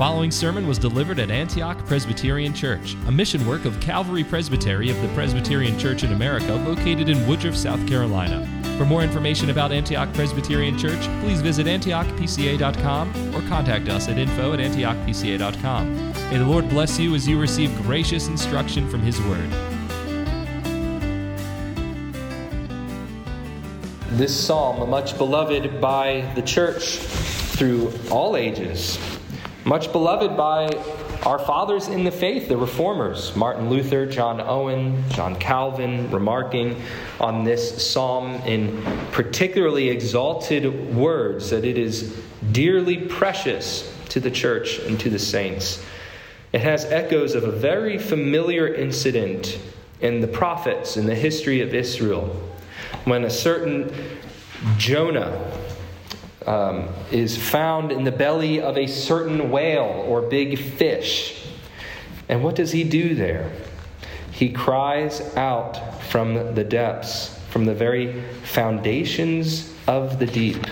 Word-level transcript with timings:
following 0.00 0.30
sermon 0.30 0.66
was 0.66 0.78
delivered 0.78 1.18
at 1.18 1.30
Antioch 1.30 1.76
Presbyterian 1.84 2.54
Church, 2.54 2.96
a 3.06 3.12
mission 3.12 3.46
work 3.46 3.66
of 3.66 3.78
Calvary 3.80 4.24
Presbytery 4.24 4.88
of 4.88 4.98
the 5.02 5.08
Presbyterian 5.08 5.78
Church 5.78 6.04
in 6.04 6.12
America 6.14 6.54
located 6.54 7.10
in 7.10 7.28
Woodruff, 7.28 7.54
South 7.54 7.86
Carolina. 7.86 8.48
For 8.78 8.86
more 8.86 9.02
information 9.02 9.50
about 9.50 9.72
Antioch 9.72 10.10
Presbyterian 10.14 10.78
Church, 10.78 11.02
please 11.20 11.42
visit 11.42 11.66
antiochpca.com 11.66 13.36
or 13.36 13.46
contact 13.46 13.90
us 13.90 14.08
at 14.08 14.16
info 14.16 14.54
at 14.54 14.58
antiochpca.com. 14.60 16.12
May 16.30 16.38
the 16.38 16.46
Lord 16.46 16.70
bless 16.70 16.98
you 16.98 17.14
as 17.14 17.28
you 17.28 17.38
receive 17.38 17.70
gracious 17.82 18.26
instruction 18.26 18.88
from 18.88 19.02
His 19.02 19.20
Word. 19.20 19.50
This 24.12 24.34
psalm, 24.34 24.88
much 24.88 25.18
beloved 25.18 25.78
by 25.78 26.32
the 26.34 26.40
church 26.40 26.96
through 26.96 27.92
all 28.10 28.38
ages, 28.38 28.98
much 29.64 29.92
beloved 29.92 30.36
by 30.36 30.68
our 31.24 31.38
fathers 31.38 31.88
in 31.88 32.04
the 32.04 32.10
faith, 32.10 32.48
the 32.48 32.56
reformers, 32.56 33.34
Martin 33.36 33.68
Luther, 33.68 34.06
John 34.06 34.40
Owen, 34.40 35.04
John 35.10 35.36
Calvin, 35.36 36.10
remarking 36.10 36.80
on 37.20 37.44
this 37.44 37.90
psalm 37.90 38.36
in 38.46 38.82
particularly 39.12 39.90
exalted 39.90 40.94
words 40.94 41.50
that 41.50 41.64
it 41.64 41.76
is 41.76 42.18
dearly 42.52 42.96
precious 42.96 43.94
to 44.08 44.20
the 44.20 44.30
church 44.30 44.78
and 44.80 44.98
to 45.00 45.10
the 45.10 45.18
saints. 45.18 45.84
It 46.52 46.62
has 46.62 46.84
echoes 46.86 47.34
of 47.34 47.44
a 47.44 47.52
very 47.52 47.98
familiar 47.98 48.72
incident 48.72 49.58
in 50.00 50.20
the 50.20 50.26
prophets 50.26 50.96
in 50.96 51.06
the 51.06 51.14
history 51.14 51.60
of 51.60 51.74
Israel 51.74 52.24
when 53.04 53.24
a 53.24 53.30
certain 53.30 53.92
Jonah 54.76 55.30
um, 56.46 56.88
is 57.10 57.36
found 57.36 57.92
in 57.92 58.04
the 58.04 58.12
belly 58.12 58.60
of 58.60 58.76
a 58.76 58.86
certain 58.86 59.50
whale 59.50 60.04
or 60.08 60.22
big 60.22 60.58
fish. 60.58 61.46
And 62.28 62.42
what 62.42 62.54
does 62.54 62.72
he 62.72 62.84
do 62.84 63.14
there? 63.14 63.50
He 64.30 64.50
cries 64.50 65.20
out 65.36 66.02
from 66.04 66.54
the 66.54 66.64
depths, 66.64 67.38
from 67.50 67.64
the 67.64 67.74
very 67.74 68.22
foundations 68.44 69.74
of 69.86 70.18
the 70.18 70.26
deep. 70.26 70.64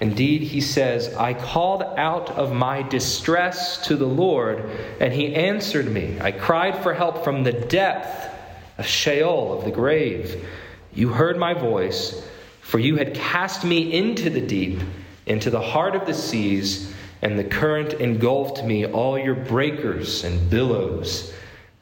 Indeed, 0.00 0.42
he 0.42 0.60
says, 0.60 1.14
I 1.14 1.34
called 1.34 1.82
out 1.82 2.30
of 2.30 2.52
my 2.52 2.82
distress 2.82 3.86
to 3.86 3.96
the 3.96 4.06
Lord, 4.06 4.70
and 5.00 5.12
he 5.12 5.34
answered 5.34 5.90
me. 5.90 6.18
I 6.20 6.32
cried 6.32 6.82
for 6.82 6.94
help 6.94 7.24
from 7.24 7.42
the 7.42 7.52
depth 7.52 8.30
of 8.78 8.86
Sheol, 8.86 9.58
of 9.58 9.64
the 9.64 9.70
grave. 9.70 10.46
You 10.92 11.08
heard 11.08 11.38
my 11.38 11.54
voice 11.54 12.26
for 12.74 12.80
you 12.80 12.96
had 12.96 13.14
cast 13.14 13.64
me 13.64 13.92
into 13.92 14.28
the 14.28 14.40
deep, 14.40 14.80
into 15.26 15.48
the 15.48 15.60
heart 15.60 15.94
of 15.94 16.06
the 16.06 16.12
seas, 16.12 16.92
and 17.22 17.38
the 17.38 17.44
current 17.44 17.92
engulfed 17.92 18.64
me. 18.64 18.84
All 18.84 19.16
your 19.16 19.36
breakers 19.36 20.24
and 20.24 20.50
billows 20.50 21.32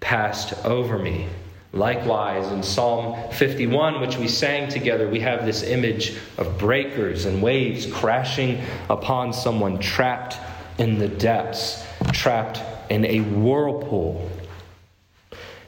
passed 0.00 0.52
over 0.66 0.98
me. 0.98 1.28
Likewise, 1.72 2.52
in 2.52 2.62
Psalm 2.62 3.16
51, 3.30 4.02
which 4.02 4.18
we 4.18 4.28
sang 4.28 4.68
together, 4.68 5.08
we 5.08 5.18
have 5.20 5.46
this 5.46 5.62
image 5.62 6.18
of 6.36 6.58
breakers 6.58 7.24
and 7.24 7.42
waves 7.42 7.86
crashing 7.86 8.60
upon 8.90 9.32
someone 9.32 9.78
trapped 9.78 10.36
in 10.76 10.98
the 10.98 11.08
depths, 11.08 11.86
trapped 12.12 12.60
in 12.90 13.06
a 13.06 13.20
whirlpool. 13.20 14.30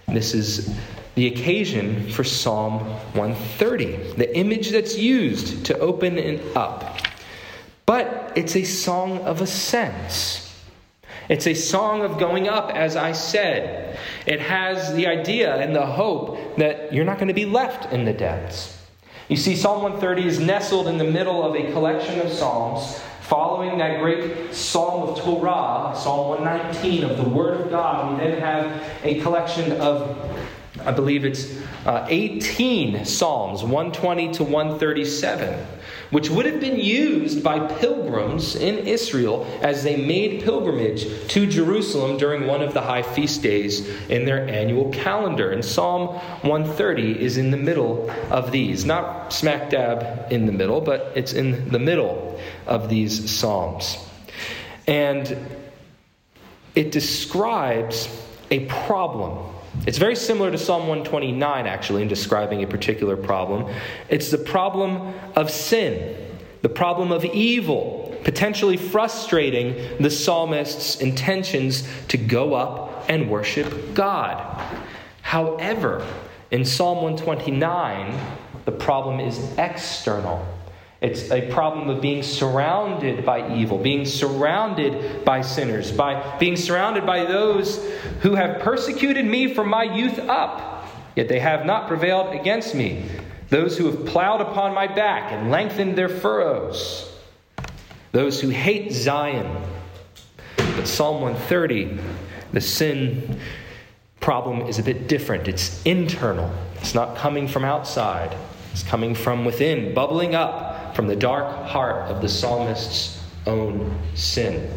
This 0.06 0.34
is 0.34 0.76
the 1.14 1.28
occasion 1.28 2.08
for 2.10 2.24
Psalm 2.24 2.80
130, 3.14 4.14
the 4.16 4.36
image 4.36 4.70
that's 4.70 4.98
used 4.98 5.64
to 5.66 5.78
open 5.78 6.18
it 6.18 6.56
up. 6.56 6.98
But 7.86 8.32
it's 8.34 8.56
a 8.56 8.64
song 8.64 9.18
of 9.20 9.40
ascents. 9.40 10.40
It's 11.28 11.46
a 11.46 11.54
song 11.54 12.02
of 12.02 12.18
going 12.18 12.48
up, 12.48 12.70
as 12.74 12.96
I 12.96 13.12
said. 13.12 13.98
It 14.26 14.40
has 14.40 14.92
the 14.94 15.06
idea 15.06 15.54
and 15.56 15.74
the 15.74 15.86
hope 15.86 16.56
that 16.56 16.92
you're 16.92 17.04
not 17.04 17.18
going 17.18 17.28
to 17.28 17.34
be 17.34 17.46
left 17.46 17.92
in 17.92 18.04
the 18.04 18.12
depths. 18.12 18.78
You 19.28 19.36
see, 19.36 19.56
Psalm 19.56 19.82
130 19.82 20.26
is 20.26 20.38
nestled 20.38 20.86
in 20.86 20.98
the 20.98 21.04
middle 21.04 21.42
of 21.42 21.54
a 21.54 21.72
collection 21.72 22.20
of 22.20 22.30
psalms 22.30 23.00
following 23.22 23.78
that 23.78 24.00
great 24.00 24.54
Psalm 24.54 25.08
of 25.08 25.18
Torah, 25.18 25.94
Psalm 25.96 26.40
119 26.40 27.04
of 27.04 27.16
the 27.16 27.28
Word 27.28 27.62
of 27.62 27.70
God. 27.70 28.12
We 28.12 28.24
then 28.26 28.38
have 28.38 28.82
a 29.02 29.18
collection 29.20 29.72
of 29.80 30.18
I 30.84 30.92
believe 30.92 31.24
it's 31.24 31.56
uh, 31.86 32.06
18 32.08 33.04
Psalms, 33.04 33.62
120 33.62 34.32
to 34.34 34.44
137, 34.44 35.66
which 36.10 36.28
would 36.28 36.46
have 36.46 36.60
been 36.60 36.78
used 36.78 37.42
by 37.42 37.58
pilgrims 37.58 38.54
in 38.56 38.86
Israel 38.86 39.46
as 39.62 39.82
they 39.82 39.96
made 39.96 40.42
pilgrimage 40.42 41.06
to 41.28 41.46
Jerusalem 41.46 42.18
during 42.18 42.46
one 42.46 42.62
of 42.62 42.74
the 42.74 42.80
high 42.82 43.02
feast 43.02 43.42
days 43.42 43.88
in 44.08 44.24
their 44.24 44.46
annual 44.48 44.90
calendar. 44.92 45.50
And 45.50 45.64
Psalm 45.64 46.08
130 46.08 47.20
is 47.20 47.36
in 47.38 47.50
the 47.50 47.56
middle 47.56 48.10
of 48.30 48.52
these. 48.52 48.84
Not 48.84 49.32
smack 49.32 49.70
dab 49.70 50.30
in 50.32 50.46
the 50.46 50.52
middle, 50.52 50.80
but 50.80 51.12
it's 51.14 51.32
in 51.32 51.70
the 51.70 51.78
middle 51.78 52.38
of 52.66 52.88
these 52.88 53.30
Psalms. 53.30 53.98
And 54.86 55.36
it 56.74 56.92
describes 56.92 58.08
a 58.50 58.66
problem 58.66 59.53
it's 59.86 59.98
very 59.98 60.16
similar 60.16 60.50
to 60.50 60.58
Psalm 60.58 60.82
129, 60.82 61.66
actually, 61.66 62.02
in 62.02 62.08
describing 62.08 62.62
a 62.62 62.66
particular 62.66 63.16
problem. 63.16 63.72
It's 64.08 64.30
the 64.30 64.38
problem 64.38 65.14
of 65.36 65.50
sin, 65.50 66.16
the 66.62 66.68
problem 66.68 67.12
of 67.12 67.24
evil, 67.24 68.16
potentially 68.24 68.76
frustrating 68.76 69.74
the 70.00 70.10
psalmist's 70.10 71.00
intentions 71.00 71.86
to 72.08 72.16
go 72.16 72.54
up 72.54 73.04
and 73.08 73.30
worship 73.30 73.94
God. 73.94 74.62
However, 75.22 76.06
in 76.50 76.64
Psalm 76.64 77.02
129, 77.02 78.18
the 78.64 78.72
problem 78.72 79.20
is 79.20 79.38
external. 79.58 80.46
It's 81.04 81.30
a 81.30 81.42
problem 81.50 81.90
of 81.90 82.00
being 82.00 82.22
surrounded 82.22 83.26
by 83.26 83.54
evil, 83.54 83.76
being 83.76 84.06
surrounded 84.06 85.22
by 85.22 85.42
sinners, 85.42 85.92
by 85.92 86.38
being 86.38 86.56
surrounded 86.56 87.04
by 87.04 87.26
those 87.26 87.84
who 88.22 88.34
have 88.34 88.62
persecuted 88.62 89.26
me 89.26 89.52
from 89.52 89.68
my 89.68 89.82
youth 89.82 90.18
up, 90.18 90.88
yet 91.14 91.28
they 91.28 91.40
have 91.40 91.66
not 91.66 91.88
prevailed 91.88 92.34
against 92.34 92.74
me. 92.74 93.04
Those 93.50 93.76
who 93.76 93.84
have 93.90 94.06
plowed 94.06 94.40
upon 94.40 94.72
my 94.72 94.86
back 94.86 95.30
and 95.30 95.50
lengthened 95.50 95.94
their 95.94 96.08
furrows. 96.08 97.12
Those 98.12 98.40
who 98.40 98.48
hate 98.48 98.90
Zion. 98.90 99.62
But 100.56 100.88
Psalm 100.88 101.20
130, 101.20 101.98
the 102.54 102.62
sin 102.62 103.38
problem 104.20 104.62
is 104.62 104.78
a 104.78 104.82
bit 104.82 105.06
different. 105.06 105.48
It's 105.48 105.82
internal, 105.84 106.50
it's 106.76 106.94
not 106.94 107.14
coming 107.14 107.46
from 107.46 107.62
outside, 107.62 108.34
it's 108.72 108.82
coming 108.82 109.14
from 109.14 109.44
within, 109.44 109.92
bubbling 109.92 110.34
up 110.34 110.63
from 110.94 111.06
the 111.06 111.16
dark 111.16 111.66
heart 111.66 112.10
of 112.10 112.22
the 112.22 112.28
psalmist's 112.28 113.20
own 113.46 113.98
sin. 114.14 114.70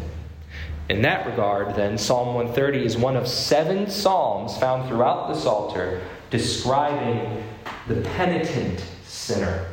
In 0.88 1.02
that 1.02 1.26
regard, 1.26 1.74
then, 1.74 1.98
Psalm 1.98 2.34
130 2.34 2.84
is 2.84 2.96
one 2.96 3.16
of 3.16 3.28
seven 3.28 3.90
psalms 3.90 4.56
found 4.56 4.88
throughout 4.88 5.28
the 5.28 5.34
Psalter 5.34 6.00
describing 6.30 7.44
the 7.88 8.00
penitent 8.16 8.82
sinner. 9.04 9.66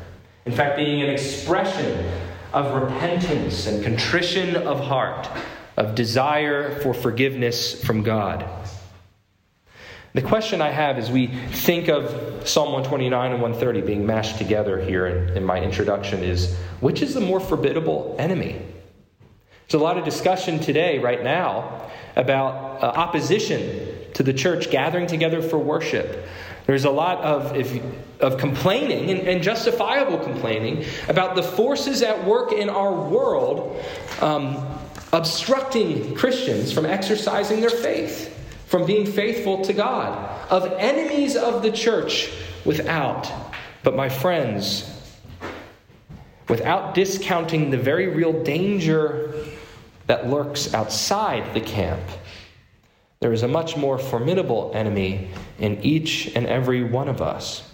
In 0.46 0.52
fact, 0.52 0.76
being 0.76 1.02
an 1.02 1.10
expression 1.10 2.06
of 2.52 2.82
repentance 2.82 3.66
and 3.68 3.84
contrition 3.84 4.56
of 4.58 4.80
heart, 4.80 5.30
of 5.78 5.96
desire 5.96 6.80
for 6.82 6.94
forgiveness 6.94 7.82
from 7.84 8.04
God. 8.04 8.46
The 10.16 10.22
question 10.22 10.62
I 10.62 10.70
have 10.70 10.98
as 10.98 11.12
we 11.12 11.28
think 11.28 11.90
of 11.90 12.06
Psalm 12.48 12.72
129 12.72 13.34
and 13.34 13.42
130 13.42 13.82
being 13.86 14.06
mashed 14.06 14.38
together 14.38 14.80
here 14.80 15.08
in, 15.08 15.36
in 15.36 15.44
my 15.44 15.60
introduction 15.60 16.24
is 16.24 16.56
which 16.80 17.02
is 17.02 17.14
the 17.14 17.20
more 17.20 17.42
formidable 17.42 18.16
enemy? 18.18 18.62
There's 19.68 19.82
a 19.82 19.84
lot 19.84 19.98
of 19.98 20.06
discussion 20.06 20.62
today, 20.62 21.00
right 21.00 21.22
now, 21.22 21.92
about 22.16 22.82
uh, 22.82 22.86
opposition 22.98 23.90
to 24.14 24.24
the 24.24 24.32
church 24.32 24.72
gathering 24.72 25.06
together 25.06 25.42
for 25.42 25.58
worship. 25.58 26.26
There's 26.66 26.86
a 26.86 26.92
lot 26.92 27.20
of, 27.20 27.54
if, 27.58 27.84
of 28.22 28.38
complaining, 28.38 29.12
and, 29.12 29.28
and, 29.28 29.44
justifiable 29.44 30.20
complaining, 30.20 30.86
about 31.10 31.36
the 31.36 31.44
forces 31.44 32.02
at 32.04 32.24
work 32.24 32.54
in 32.54 32.70
our 32.70 32.94
world 32.94 33.84
um, 34.22 34.66
obstructing 35.12 36.16
Christians 36.16 36.72
from 36.72 36.86
exercising 36.86 37.60
their 37.60 37.70
faith 37.70 38.32
from 38.66 38.86
being 38.86 39.06
faithful 39.06 39.64
to 39.64 39.74
God, 39.74 40.18
of 40.50 40.72
enemies 40.74 41.36
of 41.36 41.62
the 41.62 41.72
church 41.72 42.32
without. 42.66 43.32
But, 43.84 43.96
my 43.96 44.10
friends, 44.10 44.92
without 46.50 46.96
discounting 46.96 47.70
the 47.70 47.78
very 47.78 48.08
real 48.08 48.44
danger 48.44 49.34
that 50.08 50.28
lurks 50.28 50.74
outside 50.74 51.54
the 51.54 51.62
camp, 51.62 52.02
there 53.20 53.34
is 53.34 53.44
a 53.44 53.48
much 53.48 53.78
more 53.78 53.98
formidable 53.98 54.72
enemy 54.74 55.30
in 55.58 55.82
each 55.82 56.28
and 56.36 56.46
every 56.46 56.84
one 56.84 57.08
of 57.08 57.22
us, 57.22 57.72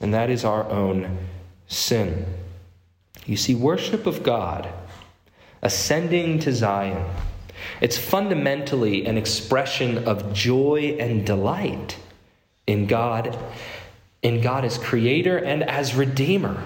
and 0.00 0.14
that 0.14 0.30
is 0.30 0.44
our 0.44 0.68
own 0.70 1.18
sin. 1.68 2.24
You 3.26 3.36
see, 3.36 3.54
worship 3.54 4.06
of 4.06 4.22
God, 4.22 4.68
ascending 5.62 6.40
to 6.40 6.52
Zion, 6.52 7.04
It's 7.80 7.98
fundamentally 7.98 9.06
an 9.06 9.16
expression 9.18 10.06
of 10.08 10.32
joy 10.32 10.96
and 10.98 11.26
delight 11.26 11.96
in 12.66 12.86
God, 12.86 13.38
in 14.22 14.40
God 14.40 14.64
as 14.64 14.78
creator 14.78 15.36
and 15.36 15.62
as 15.62 15.94
redeemer. 15.94 16.62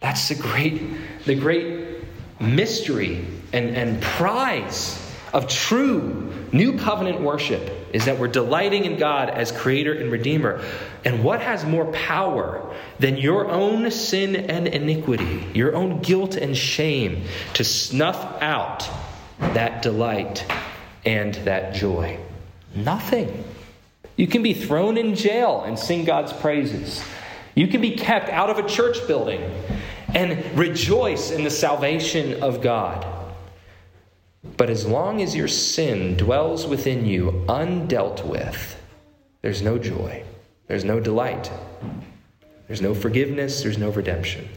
That's 0.00 0.28
the 0.28 0.34
great, 0.34 0.82
the 1.24 1.34
great 1.34 1.98
mystery 2.40 3.24
and, 3.52 3.76
and 3.76 4.02
prize 4.02 5.00
of 5.32 5.48
true 5.48 6.32
new 6.52 6.78
covenant 6.78 7.20
worship 7.20 7.70
is 7.92 8.04
that 8.04 8.18
we're 8.18 8.28
delighting 8.28 8.84
in 8.84 8.96
God 8.96 9.28
as 9.28 9.50
creator 9.50 9.92
and 9.92 10.10
redeemer. 10.10 10.64
And 11.04 11.24
what 11.24 11.40
has 11.40 11.64
more 11.64 11.86
power 11.92 12.74
than 13.00 13.16
your 13.16 13.50
own 13.50 13.90
sin 13.90 14.36
and 14.36 14.68
iniquity, 14.68 15.48
your 15.54 15.74
own 15.74 16.00
guilt 16.00 16.36
and 16.36 16.56
shame 16.56 17.24
to 17.54 17.64
snuff 17.64 18.40
out 18.40 18.88
that 19.52 19.82
delight 19.82 20.44
and 21.04 21.34
that 21.34 21.74
joy? 21.74 22.18
Nothing. 22.74 23.44
You 24.16 24.26
can 24.26 24.42
be 24.42 24.54
thrown 24.54 24.96
in 24.96 25.14
jail 25.14 25.62
and 25.64 25.78
sing 25.78 26.04
God's 26.04 26.32
praises. 26.32 27.02
You 27.54 27.68
can 27.68 27.80
be 27.80 27.96
kept 27.96 28.28
out 28.30 28.50
of 28.50 28.58
a 28.58 28.68
church 28.68 29.06
building 29.06 29.42
and 30.08 30.56
rejoice 30.56 31.30
in 31.30 31.44
the 31.44 31.50
salvation 31.50 32.42
of 32.42 32.62
God. 32.62 33.06
But 34.56 34.70
as 34.70 34.86
long 34.86 35.20
as 35.20 35.34
your 35.34 35.48
sin 35.48 36.16
dwells 36.16 36.66
within 36.66 37.06
you 37.06 37.44
undealt 37.48 38.24
with, 38.24 38.80
there's 39.42 39.62
no 39.62 39.78
joy, 39.78 40.22
there's 40.68 40.84
no 40.84 41.00
delight, 41.00 41.50
there's 42.68 42.82
no 42.82 42.94
forgiveness, 42.94 43.62
there's 43.62 43.78
no 43.78 43.90
redemption. 43.90 44.48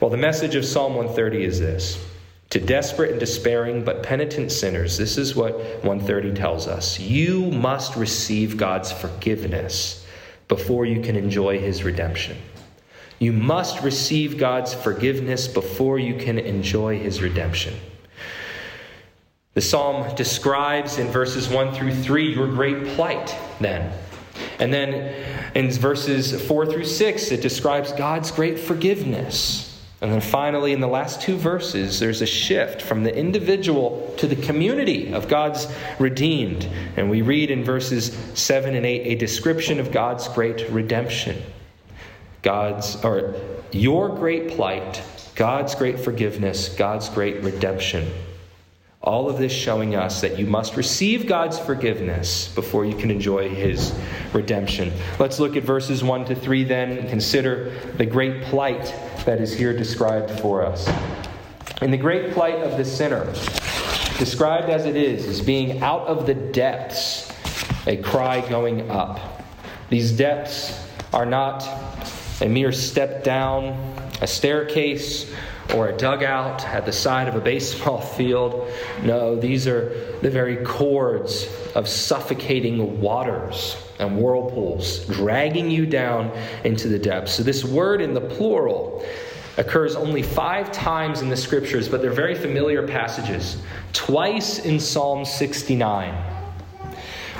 Well, 0.00 0.10
the 0.10 0.16
message 0.16 0.54
of 0.54 0.64
Psalm 0.64 0.94
130 0.94 1.44
is 1.44 1.60
this 1.60 2.04
to 2.54 2.60
desperate 2.60 3.10
and 3.10 3.18
despairing 3.18 3.82
but 3.82 4.04
penitent 4.04 4.52
sinners, 4.52 4.96
this 4.96 5.18
is 5.18 5.34
what 5.34 5.58
130 5.82 6.34
tells 6.34 6.68
us. 6.68 7.00
You 7.00 7.50
must 7.50 7.96
receive 7.96 8.56
God's 8.56 8.92
forgiveness 8.92 10.06
before 10.46 10.86
you 10.86 11.00
can 11.00 11.16
enjoy 11.16 11.58
his 11.58 11.82
redemption. 11.82 12.36
You 13.18 13.32
must 13.32 13.82
receive 13.82 14.38
God's 14.38 14.72
forgiveness 14.72 15.48
before 15.48 15.98
you 15.98 16.14
can 16.14 16.38
enjoy 16.38 16.96
his 16.96 17.20
redemption. 17.20 17.74
The 19.54 19.60
psalm 19.60 20.14
describes 20.14 20.98
in 20.98 21.08
verses 21.08 21.48
1 21.48 21.74
through 21.74 21.96
3 21.96 22.34
your 22.34 22.46
great 22.46 22.86
plight, 22.94 23.36
then. 23.58 23.92
And 24.60 24.72
then 24.72 25.12
in 25.56 25.72
verses 25.72 26.40
4 26.46 26.66
through 26.66 26.84
6, 26.84 27.32
it 27.32 27.42
describes 27.42 27.90
God's 27.94 28.30
great 28.30 28.60
forgiveness. 28.60 29.73
And 30.04 30.12
then 30.12 30.20
finally, 30.20 30.74
in 30.74 30.80
the 30.80 30.86
last 30.86 31.22
two 31.22 31.38
verses, 31.38 31.98
there's 31.98 32.20
a 32.20 32.26
shift 32.26 32.82
from 32.82 33.04
the 33.04 33.16
individual 33.16 34.14
to 34.18 34.26
the 34.26 34.36
community 34.36 35.14
of 35.14 35.28
God's 35.28 35.66
redeemed. 35.98 36.68
And 36.98 37.08
we 37.08 37.22
read 37.22 37.50
in 37.50 37.64
verses 37.64 38.14
7 38.34 38.74
and 38.74 38.84
8 38.84 39.06
a 39.06 39.14
description 39.14 39.80
of 39.80 39.92
God's 39.92 40.28
great 40.28 40.68
redemption. 40.68 41.42
God's, 42.42 43.02
or 43.02 43.34
your 43.72 44.10
great 44.10 44.50
plight, 44.50 45.02
God's 45.36 45.74
great 45.74 45.98
forgiveness, 45.98 46.68
God's 46.68 47.08
great 47.08 47.42
redemption. 47.42 48.06
All 49.00 49.30
of 49.30 49.38
this 49.38 49.52
showing 49.52 49.94
us 49.94 50.20
that 50.20 50.38
you 50.38 50.46
must 50.46 50.76
receive 50.76 51.26
God's 51.26 51.58
forgiveness 51.58 52.48
before 52.48 52.84
you 52.84 52.94
can 52.94 53.10
enjoy 53.10 53.48
his 53.48 53.94
redemption. 54.34 54.92
Let's 55.18 55.40
look 55.40 55.56
at 55.56 55.62
verses 55.62 56.04
1 56.04 56.26
to 56.26 56.34
3 56.34 56.64
then 56.64 56.92
and 56.92 57.08
consider 57.08 57.70
the 57.96 58.04
great 58.04 58.42
plight 58.44 58.94
that 59.24 59.40
is 59.40 59.52
here 59.54 59.76
described 59.76 60.30
for 60.40 60.64
us. 60.64 60.88
In 61.82 61.90
the 61.90 61.96
great 61.96 62.32
plight 62.32 62.56
of 62.56 62.76
the 62.76 62.84
sinner, 62.84 63.24
described 64.18 64.70
as 64.70 64.86
it 64.86 64.96
is, 64.96 65.26
as 65.26 65.40
being 65.40 65.82
out 65.82 66.06
of 66.06 66.26
the 66.26 66.34
depths, 66.34 67.32
a 67.86 67.96
cry 67.96 68.40
going 68.48 68.90
up. 68.90 69.42
These 69.90 70.12
depths 70.12 70.86
are 71.12 71.26
not 71.26 71.66
a 72.40 72.48
mere 72.48 72.72
step 72.72 73.24
down, 73.24 73.94
a 74.20 74.26
staircase, 74.26 75.32
or 75.72 75.88
a 75.88 75.96
dugout 75.96 76.64
at 76.66 76.84
the 76.84 76.92
side 76.92 77.28
of 77.28 77.36
a 77.36 77.40
baseball 77.40 78.00
field. 78.16 78.70
No, 79.02 79.36
these 79.36 79.66
are 79.66 79.88
the 80.20 80.30
very 80.30 80.56
cords 80.64 81.48
of 81.74 81.88
suffocating 81.88 83.00
waters 83.00 83.76
and 83.98 84.18
whirlpools, 84.18 85.06
dragging 85.06 85.70
you 85.70 85.86
down 85.86 86.30
into 86.64 86.88
the 86.88 86.98
depths. 86.98 87.32
So, 87.32 87.42
this 87.42 87.64
word 87.64 88.00
in 88.00 88.12
the 88.12 88.20
plural 88.20 89.04
occurs 89.56 89.94
only 89.94 90.22
five 90.22 90.72
times 90.72 91.22
in 91.22 91.28
the 91.28 91.36
scriptures, 91.36 91.88
but 91.88 92.02
they're 92.02 92.10
very 92.10 92.34
familiar 92.34 92.86
passages. 92.86 93.56
Twice 93.92 94.58
in 94.58 94.80
Psalm 94.80 95.24
69, 95.24 96.12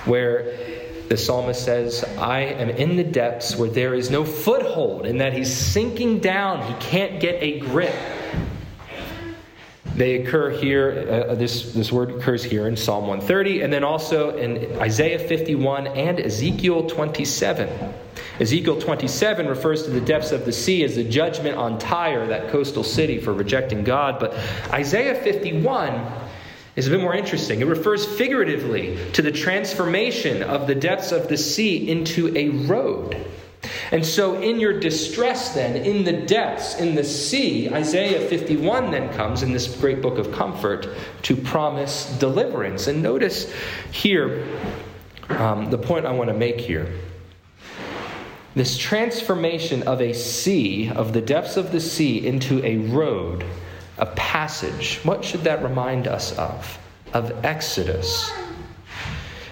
where 0.05 0.84
the 1.15 1.23
psalmist 1.23 1.65
says, 1.65 2.03
I 2.19 2.41
am 2.41 2.71
in 2.71 2.97
the 2.97 3.05
depths 3.05 3.55
where 3.55 3.71
there 3.71 3.95
is 3.95 4.11
no 4.11 4.25
foothold, 4.25 5.07
and 5.07 5.21
that 5.21 5.33
he's 5.33 5.57
sinking 5.57 6.19
down. 6.19 6.61
He 6.67 6.75
can't 6.81 7.21
get 7.21 7.41
a 7.41 7.61
grip. 7.61 7.95
They 9.95 10.17
occur 10.17 10.51
here, 10.51 11.07
uh, 11.09 11.13
uh, 11.13 11.35
this, 11.37 11.73
this 11.73 11.93
word 11.93 12.11
occurs 12.11 12.43
here 12.43 12.67
in 12.67 12.77
Psalm 12.77 13.07
130, 13.07 13.61
and 13.61 13.73
then 13.73 13.85
also 13.85 14.37
in 14.37 14.77
Isaiah 14.81 15.21
51 15.21 15.87
and 15.87 16.19
Ezekiel 16.19 16.89
27. 16.89 17.95
Ezekiel 18.41 18.81
27 18.81 19.47
refers 19.47 19.85
to 19.85 19.91
the 19.91 20.01
depths 20.01 20.33
of 20.33 20.45
the 20.45 20.53
sea 20.53 20.83
as 20.83 20.97
the 20.97 21.05
judgment 21.05 21.57
on 21.57 21.79
Tyre, 21.79 22.27
that 22.27 22.49
coastal 22.49 22.83
city, 22.83 23.21
for 23.21 23.33
rejecting 23.33 23.85
God. 23.85 24.19
But 24.19 24.35
Isaiah 24.73 25.15
51 25.15 25.93
is 26.77 26.87
a 26.89 26.91
bit 26.91 27.01
more 27.01 27.15
interesting. 27.15 27.61
It 27.61 27.67
refers 27.67 28.05
figuratively 28.05 28.99
to 29.13 29.23
the 29.23 29.33
transformation 29.33 30.43
of 30.43 30.67
the 30.67 30.75
depths 30.75 31.13
of 31.13 31.29
the 31.29 31.37
sea 31.37 31.89
into 31.89 32.37
a 32.37 32.49
road. 32.49 33.17
And 33.93 34.05
so, 34.05 34.41
in 34.41 34.61
your 34.61 34.79
distress, 34.79 35.55
then, 35.55 35.77
in 35.77 36.05
the 36.05 36.13
depths, 36.13 36.79
in 36.79 36.95
the 36.95 37.05
sea, 37.05 37.71
Isaiah 37.71 38.29
51 38.29 38.91
then 38.91 39.13
comes 39.15 39.43
in 39.43 39.53
this 39.53 39.75
great 39.77 40.03
book 40.03 40.19
of 40.19 40.33
comfort 40.33 40.89
to 41.23 41.37
promise 41.37 42.07
deliverance. 42.19 42.89
And 42.89 43.03
notice 43.03 43.53
here 43.91 44.47
um, 45.29 45.71
the 45.71 45.79
point 45.79 46.07
I 46.07 46.13
want 46.13 46.29
to 46.29 46.35
make 46.35 46.61
here. 46.61 46.93
This 48.55 48.79
transformation 48.79 49.83
of 49.85 50.01
a 50.01 50.13
sea, 50.13 50.91
of 50.91 51.13
the 51.13 51.21
depths 51.21 51.57
of 51.57 51.73
the 51.73 51.81
sea, 51.81 52.25
into 52.25 52.65
a 52.65 52.77
road, 52.77 53.45
a 53.99 54.07
passage, 54.07 55.01
what 55.05 55.25
should 55.25 55.45
that 55.45 55.63
remind 55.63 56.07
us 56.07 56.37
of? 56.39 56.79
Of 57.13 57.45
Exodus. 57.45 58.33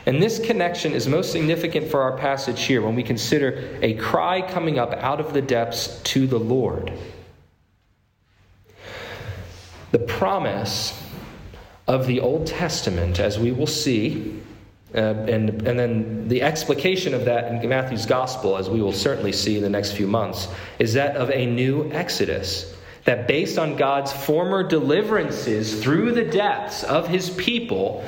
And 0.05 0.21
this 0.21 0.45
connection 0.45 0.93
is 0.93 1.07
most 1.07 1.31
significant 1.31 1.88
for 1.88 2.02
our 2.02 2.17
passage 2.17 2.64
here 2.64 2.83
when 2.83 2.97
we 2.97 3.05
consider 3.05 3.78
a 3.83 3.95
cry 3.95 4.43
coming 4.43 4.78
up 4.78 4.93
out 4.95 5.21
of 5.21 5.33
the 5.33 5.43
depths 5.43 6.00
to 6.05 6.26
the 6.26 6.38
Lord. 6.38 6.93
The 9.93 10.00
promise 10.00 11.00
of 11.87 12.07
the 12.07 12.21
Old 12.21 12.47
Testament, 12.47 13.21
as 13.21 13.38
we 13.38 13.52
will 13.52 13.67
see, 13.67 14.40
uh, 14.95 14.99
and, 14.99 15.67
and 15.67 15.78
then 15.78 16.28
the 16.28 16.43
explication 16.43 17.14
of 17.14 17.26
that 17.26 17.62
in 17.62 17.69
Matthew's 17.69 18.07
Gospel, 18.07 18.57
as 18.57 18.69
we 18.69 18.83
will 18.83 18.93
certainly 18.93 19.33
see 19.33 19.57
in 19.57 19.62
the 19.62 19.71
next 19.71 19.93
few 19.93 20.07
months, 20.07 20.49
is 20.78 20.95
that 20.95 21.17
of 21.17 21.31
a 21.31 21.47
new 21.47 21.90
Exodus. 21.93 22.72
That 23.04 23.26
based 23.26 23.59
on 23.59 23.76
God's 23.76 24.12
former 24.12 24.62
deliverances 24.62 25.82
through 25.82 26.12
the 26.12 26.25
deaths 26.25 26.85
of 26.85 27.09
his 27.09 27.30
people, 27.30 28.04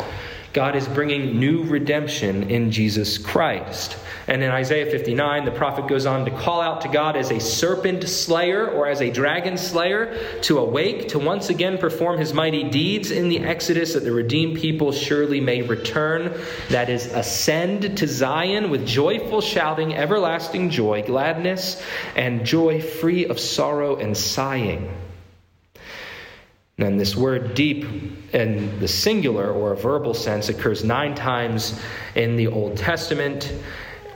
God 0.54 0.76
is 0.76 0.86
bringing 0.86 1.40
new 1.40 1.64
redemption 1.64 2.48
in 2.48 2.70
Jesus 2.70 3.18
Christ. 3.18 3.98
And 4.28 4.40
in 4.40 4.52
Isaiah 4.52 4.88
59, 4.88 5.44
the 5.44 5.50
prophet 5.50 5.88
goes 5.88 6.06
on 6.06 6.24
to 6.26 6.30
call 6.30 6.60
out 6.60 6.82
to 6.82 6.88
God 6.88 7.16
as 7.16 7.32
a 7.32 7.40
serpent 7.40 8.08
slayer 8.08 8.68
or 8.68 8.86
as 8.86 9.02
a 9.02 9.10
dragon 9.10 9.58
slayer 9.58 10.16
to 10.42 10.58
awake, 10.58 11.08
to 11.08 11.18
once 11.18 11.50
again 11.50 11.76
perform 11.76 12.18
his 12.18 12.32
mighty 12.32 12.70
deeds 12.70 13.10
in 13.10 13.28
the 13.28 13.40
Exodus, 13.40 13.94
that 13.94 14.04
the 14.04 14.12
redeemed 14.12 14.60
people 14.60 14.92
surely 14.92 15.40
may 15.40 15.62
return. 15.62 16.40
That 16.68 16.88
is, 16.88 17.06
ascend 17.06 17.98
to 17.98 18.06
Zion 18.06 18.70
with 18.70 18.86
joyful 18.86 19.40
shouting, 19.40 19.96
everlasting 19.96 20.70
joy, 20.70 21.02
gladness, 21.02 21.82
and 22.14 22.46
joy 22.46 22.80
free 22.80 23.26
of 23.26 23.40
sorrow 23.40 23.96
and 23.96 24.16
sighing. 24.16 24.88
And 26.78 26.98
this 26.98 27.14
word 27.14 27.54
deep 27.54 27.86
in 28.34 28.80
the 28.80 28.88
singular 28.88 29.52
or 29.52 29.72
a 29.72 29.76
verbal 29.76 30.12
sense 30.12 30.48
occurs 30.48 30.82
nine 30.82 31.14
times 31.14 31.80
in 32.16 32.34
the 32.34 32.48
Old 32.48 32.76
Testament, 32.76 33.52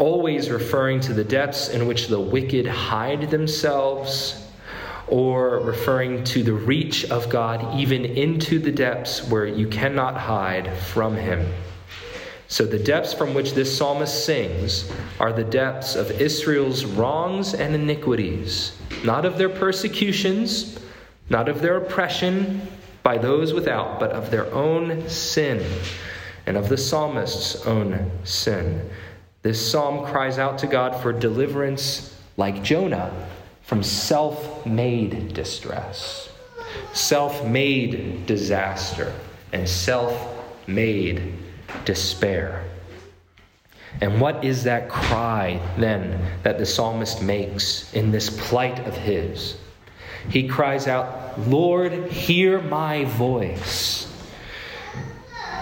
always 0.00 0.50
referring 0.50 0.98
to 1.00 1.12
the 1.12 1.22
depths 1.22 1.68
in 1.68 1.86
which 1.86 2.08
the 2.08 2.18
wicked 2.18 2.66
hide 2.66 3.30
themselves, 3.30 4.44
or 5.06 5.60
referring 5.60 6.24
to 6.24 6.42
the 6.42 6.52
reach 6.52 7.04
of 7.10 7.30
God 7.30 7.78
even 7.78 8.04
into 8.04 8.58
the 8.58 8.72
depths 8.72 9.26
where 9.28 9.46
you 9.46 9.68
cannot 9.68 10.16
hide 10.16 10.76
from 10.78 11.14
Him. 11.14 11.46
So, 12.48 12.64
the 12.64 12.78
depths 12.78 13.12
from 13.12 13.34
which 13.34 13.52
this 13.52 13.74
psalmist 13.74 14.24
sings 14.24 14.90
are 15.20 15.32
the 15.32 15.44
depths 15.44 15.94
of 15.94 16.10
Israel's 16.20 16.84
wrongs 16.84 17.54
and 17.54 17.74
iniquities, 17.74 18.76
not 19.04 19.24
of 19.24 19.38
their 19.38 19.50
persecutions 19.50 20.78
not 21.30 21.48
of 21.48 21.60
their 21.60 21.76
oppression 21.76 22.62
by 23.02 23.18
those 23.18 23.52
without, 23.52 24.00
but 24.00 24.10
of 24.12 24.30
their 24.30 24.52
own 24.52 25.08
sin 25.08 25.64
and 26.46 26.56
of 26.56 26.68
the 26.68 26.76
psalmist's 26.76 27.66
own 27.66 28.10
sin. 28.24 28.88
This 29.42 29.70
psalm 29.70 30.04
cries 30.06 30.38
out 30.38 30.58
to 30.58 30.66
God 30.66 31.00
for 31.00 31.12
deliverance, 31.12 32.18
like 32.36 32.62
Jonah, 32.62 33.12
from 33.62 33.82
self 33.82 34.64
made 34.66 35.34
distress, 35.34 36.30
self 36.92 37.44
made 37.46 38.26
disaster, 38.26 39.12
and 39.52 39.68
self 39.68 40.14
made 40.66 41.34
despair. 41.84 42.64
And 44.00 44.20
what 44.20 44.44
is 44.44 44.64
that 44.64 44.88
cry 44.88 45.60
then 45.76 46.20
that 46.42 46.58
the 46.58 46.66
psalmist 46.66 47.22
makes 47.22 47.92
in 47.94 48.10
this 48.10 48.30
plight 48.48 48.86
of 48.86 48.96
his? 48.96 49.56
He 50.30 50.48
cries 50.48 50.86
out, 50.86 51.38
Lord, 51.48 52.10
hear 52.10 52.60
my 52.60 53.04
voice. 53.04 54.06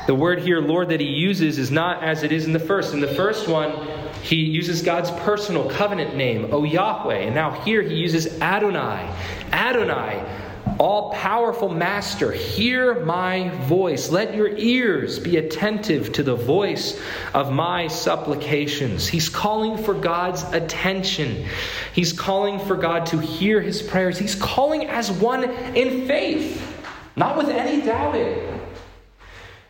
The 0.07 0.15
word 0.15 0.41
here, 0.41 0.61
Lord, 0.61 0.91
that 0.91 1.01
he 1.01 1.07
uses 1.07 1.59
is 1.59 1.71
not 1.71 2.05
as 2.05 2.23
it 2.23 2.31
is 2.31 2.45
in 2.47 2.53
the 2.53 2.61
first. 2.61 2.95
In 2.95 3.01
the 3.01 3.09
first 3.09 3.49
one, 3.49 3.89
he 4.23 4.37
uses 4.37 4.83
God's 4.83 5.11
personal 5.23 5.69
covenant 5.69 6.17
name, 6.17 6.49
O 6.53 6.65
Yahweh. 6.65 7.19
And 7.19 7.35
now 7.35 7.51
here 7.63 7.83
he 7.83 7.95
uses 7.95 8.41
Adonai. 8.41 9.13
Adonai, 9.53 10.25
all 10.78 11.12
powerful 11.12 11.68
Master, 11.68 12.33
hear 12.33 13.04
my 13.04 13.49
voice. 13.66 14.11
Let 14.11 14.35
your 14.35 14.49
ears 14.49 15.18
be 15.18 15.37
attentive 15.37 16.12
to 16.14 16.23
the 16.23 16.35
voice 16.35 17.00
of 17.35 17.52
my 17.52 17.88
supplications. 17.88 19.06
He's 19.06 19.28
calling 19.28 19.76
for 19.83 19.95
God's 19.95 20.42
attention. 20.52 21.47
He's 21.92 22.12
calling 22.12 22.59
for 22.59 22.76
God 22.76 23.06
to 23.06 23.18
hear 23.18 23.61
his 23.61 23.83
prayers. 23.83 24.18
He's 24.18 24.35
calling 24.35 24.87
as 24.87 25.11
one 25.11 25.45
in 25.45 26.06
faith, 26.06 26.62
not 27.16 27.37
with 27.37 27.49
any 27.49 27.85
doubting. 27.85 28.56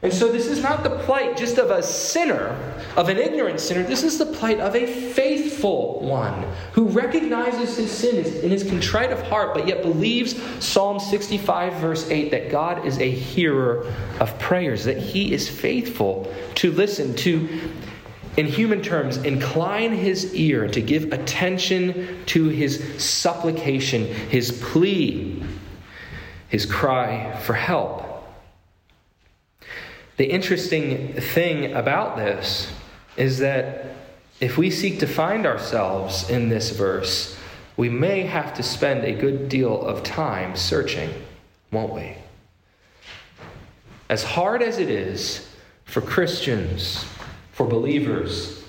And 0.02 0.12
so, 0.12 0.30
this 0.30 0.46
is 0.46 0.62
not 0.62 0.82
the 0.82 0.90
plight 0.90 1.38
just 1.38 1.56
of 1.56 1.70
a 1.70 1.82
sinner, 1.82 2.54
of 2.96 3.08
an 3.08 3.16
ignorant 3.16 3.60
sinner. 3.60 3.82
This 3.82 4.02
is 4.02 4.18
the 4.18 4.26
plight 4.26 4.60
of 4.60 4.76
a 4.76 4.86
faithful 4.86 6.00
one 6.00 6.44
who 6.72 6.84
recognizes 6.88 7.78
his 7.78 7.90
sin 7.90 8.16
in 8.44 8.50
his 8.50 8.62
contrite 8.62 9.10
of 9.10 9.22
heart, 9.22 9.54
but 9.54 9.66
yet 9.66 9.80
believes 9.80 10.36
Psalm 10.62 11.00
65, 11.00 11.74
verse 11.80 12.10
8, 12.10 12.30
that 12.30 12.50
God 12.50 12.84
is 12.84 12.98
a 12.98 13.10
hearer 13.10 13.90
of 14.20 14.38
prayers, 14.38 14.84
that 14.84 14.98
he 14.98 15.32
is 15.32 15.48
faithful 15.48 16.30
to 16.56 16.72
listen, 16.72 17.16
to, 17.16 17.48
in 18.36 18.44
human 18.44 18.82
terms, 18.82 19.16
incline 19.16 19.92
his 19.92 20.34
ear, 20.34 20.68
to 20.68 20.82
give 20.82 21.10
attention 21.14 22.22
to 22.26 22.48
his 22.48 23.02
supplication, 23.02 24.04
his 24.04 24.52
plea, 24.62 25.42
his 26.50 26.66
cry 26.66 27.34
for 27.40 27.54
help. 27.54 28.05
The 30.16 30.30
interesting 30.30 31.12
thing 31.12 31.74
about 31.74 32.16
this 32.16 32.72
is 33.16 33.38
that 33.38 33.86
if 34.40 34.56
we 34.56 34.70
seek 34.70 35.00
to 35.00 35.06
find 35.06 35.46
ourselves 35.46 36.28
in 36.30 36.48
this 36.48 36.70
verse, 36.70 37.36
we 37.76 37.90
may 37.90 38.22
have 38.22 38.54
to 38.54 38.62
spend 38.62 39.04
a 39.04 39.12
good 39.12 39.48
deal 39.48 39.82
of 39.82 40.02
time 40.02 40.56
searching, 40.56 41.10
won't 41.70 41.92
we? 41.92 42.14
As 44.08 44.24
hard 44.24 44.62
as 44.62 44.78
it 44.78 44.88
is 44.88 45.48
for 45.84 46.00
Christians, 46.00 47.04
for 47.52 47.66
believers, 47.66 48.64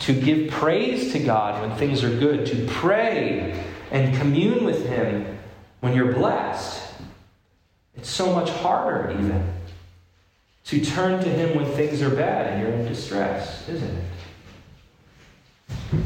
to 0.00 0.18
give 0.18 0.50
praise 0.50 1.12
to 1.12 1.18
God 1.18 1.60
when 1.60 1.76
things 1.78 2.02
are 2.02 2.16
good, 2.18 2.46
to 2.46 2.66
pray 2.66 3.62
and 3.90 4.16
commune 4.16 4.64
with 4.64 4.86
Him 4.86 5.38
when 5.80 5.94
you're 5.94 6.12
blessed, 6.12 6.94
it's 7.94 8.08
so 8.08 8.32
much 8.32 8.48
harder, 8.48 9.10
even 9.12 9.57
to 10.68 10.84
turn 10.84 11.22
to 11.22 11.28
Him 11.28 11.56
when 11.56 11.64
things 11.72 12.02
are 12.02 12.10
bad 12.10 12.52
and 12.52 12.60
you're 12.60 12.70
in 12.70 12.86
distress, 12.86 13.66
isn't 13.68 13.88
it? 13.88 14.04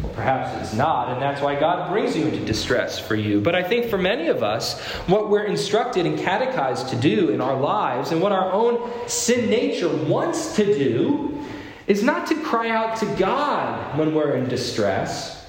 Well, 0.03 0.13
perhaps 0.15 0.61
it's 0.61 0.73
not, 0.73 1.13
and 1.13 1.21
that's 1.21 1.41
why 1.41 1.59
God 1.59 1.91
brings 1.91 2.17
you 2.17 2.27
into 2.27 2.45
distress 2.45 2.97
for 2.97 3.17
you. 3.17 3.41
But 3.41 3.57
I 3.57 3.65
think 3.65 3.87
for 3.87 3.99
many 3.99 4.29
of 4.29 4.45
us, 4.45 4.81
what 5.09 5.31
we're 5.31 5.45
instructed 5.45 6.07
and 6.07 6.17
catechized 6.17 6.91
to 6.91 6.97
do 6.97 7.31
in 7.31 7.41
our 7.41 7.59
lives, 7.59 8.13
and 8.13 8.23
what 8.23 8.31
our 8.31 8.53
own 8.53 8.89
sin 9.09 9.51
nature 9.51 9.89
wants 9.89 10.55
to 10.55 10.65
do, 10.65 11.45
is 11.89 12.05
not 12.05 12.29
to 12.29 12.41
cry 12.43 12.69
out 12.69 12.97
to 12.99 13.07
God 13.17 13.99
when 13.99 14.15
we're 14.15 14.37
in 14.37 14.49
distress 14.49 15.45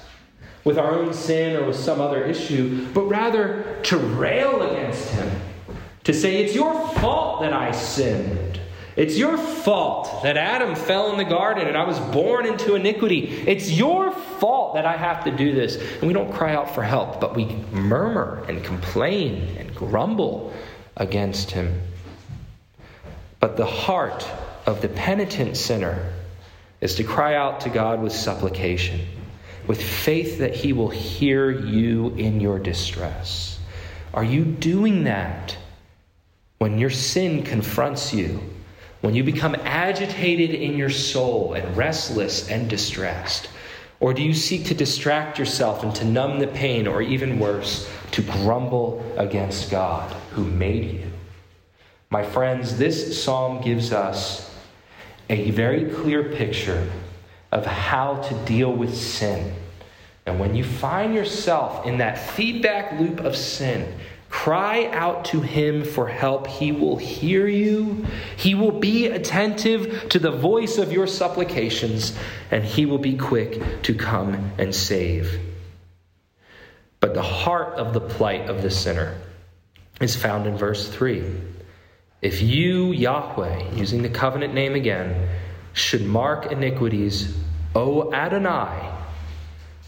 with 0.64 0.76
our 0.76 0.90
own 0.90 1.12
sin 1.14 1.54
or 1.54 1.66
with 1.66 1.76
some 1.76 2.00
other 2.00 2.24
issue, 2.24 2.88
but 2.92 3.02
rather 3.02 3.78
to 3.84 3.96
rail 3.96 4.62
against 4.62 5.10
Him, 5.10 5.30
to 6.02 6.12
say, 6.12 6.42
It's 6.42 6.54
your 6.54 6.88
fault 6.94 7.42
that 7.42 7.52
I 7.52 7.70
sinned. 7.70 8.54
It's 8.96 9.18
your 9.18 9.36
fault 9.36 10.22
that 10.22 10.36
Adam 10.36 10.76
fell 10.76 11.10
in 11.10 11.18
the 11.18 11.24
garden 11.24 11.66
and 11.66 11.76
I 11.76 11.84
was 11.84 11.98
born 11.98 12.46
into 12.46 12.76
iniquity. 12.76 13.26
It's 13.46 13.70
your 13.70 14.12
fault 14.12 14.74
that 14.74 14.86
I 14.86 14.96
have 14.96 15.24
to 15.24 15.32
do 15.32 15.52
this. 15.52 15.76
And 15.76 16.06
we 16.06 16.12
don't 16.12 16.32
cry 16.32 16.54
out 16.54 16.74
for 16.74 16.82
help, 16.82 17.20
but 17.20 17.34
we 17.34 17.46
murmur 17.72 18.44
and 18.48 18.62
complain 18.62 19.56
and 19.58 19.74
grumble 19.74 20.54
against 20.96 21.50
him. 21.50 21.82
But 23.40 23.56
the 23.56 23.66
heart 23.66 24.26
of 24.64 24.80
the 24.80 24.88
penitent 24.88 25.56
sinner 25.56 26.12
is 26.80 26.94
to 26.96 27.04
cry 27.04 27.34
out 27.34 27.62
to 27.62 27.70
God 27.70 28.00
with 28.00 28.12
supplication, 28.12 29.00
with 29.66 29.82
faith 29.82 30.38
that 30.38 30.54
he 30.54 30.72
will 30.72 30.90
hear 30.90 31.50
you 31.50 32.10
in 32.10 32.40
your 32.40 32.60
distress. 32.60 33.58
Are 34.12 34.24
you 34.24 34.44
doing 34.44 35.04
that 35.04 35.56
when 36.58 36.78
your 36.78 36.90
sin 36.90 37.42
confronts 37.42 38.14
you? 38.14 38.40
When 39.04 39.14
you 39.14 39.22
become 39.22 39.54
agitated 39.64 40.54
in 40.54 40.78
your 40.78 40.88
soul 40.88 41.52
and 41.52 41.76
restless 41.76 42.48
and 42.48 42.70
distressed? 42.70 43.50
Or 44.00 44.14
do 44.14 44.22
you 44.22 44.32
seek 44.32 44.64
to 44.68 44.74
distract 44.74 45.38
yourself 45.38 45.82
and 45.82 45.94
to 45.96 46.06
numb 46.06 46.38
the 46.38 46.46
pain, 46.46 46.86
or 46.86 47.02
even 47.02 47.38
worse, 47.38 47.86
to 48.12 48.22
grumble 48.22 49.04
against 49.18 49.70
God 49.70 50.10
who 50.30 50.44
made 50.44 50.90
you? 50.90 51.10
My 52.08 52.22
friends, 52.22 52.78
this 52.78 53.22
psalm 53.22 53.60
gives 53.60 53.92
us 53.92 54.50
a 55.28 55.50
very 55.50 55.90
clear 55.90 56.22
picture 56.22 56.90
of 57.52 57.66
how 57.66 58.22
to 58.22 58.34
deal 58.46 58.72
with 58.72 58.96
sin. 58.96 59.54
And 60.24 60.40
when 60.40 60.54
you 60.54 60.64
find 60.64 61.14
yourself 61.14 61.84
in 61.84 61.98
that 61.98 62.30
feedback 62.30 62.98
loop 62.98 63.20
of 63.20 63.36
sin, 63.36 63.98
Cry 64.34 64.88
out 64.88 65.26
to 65.26 65.40
him 65.40 65.84
for 65.84 66.08
help. 66.08 66.48
He 66.48 66.72
will 66.72 66.96
hear 66.96 67.46
you. 67.46 68.04
He 68.36 68.54
will 68.56 68.72
be 68.72 69.06
attentive 69.06 70.08
to 70.10 70.18
the 70.18 70.32
voice 70.32 70.76
of 70.76 70.92
your 70.92 71.06
supplications, 71.06 72.14
and 72.50 72.64
he 72.64 72.84
will 72.84 72.98
be 72.98 73.16
quick 73.16 73.82
to 73.84 73.94
come 73.94 74.50
and 74.58 74.74
save. 74.74 75.40
But 76.98 77.14
the 77.14 77.22
heart 77.22 77.78
of 77.78 77.94
the 77.94 78.00
plight 78.00 78.50
of 78.50 78.60
the 78.60 78.70
sinner 78.70 79.16
is 80.00 80.16
found 80.16 80.46
in 80.46 80.58
verse 80.58 80.88
3. 80.88 81.24
If 82.20 82.42
you, 82.42 82.92
Yahweh, 82.92 83.76
using 83.76 84.02
the 84.02 84.10
covenant 84.10 84.52
name 84.52 84.74
again, 84.74 85.28
should 85.74 86.04
mark 86.04 86.50
iniquities, 86.50 87.34
O 87.74 88.12
Adonai, 88.12 88.92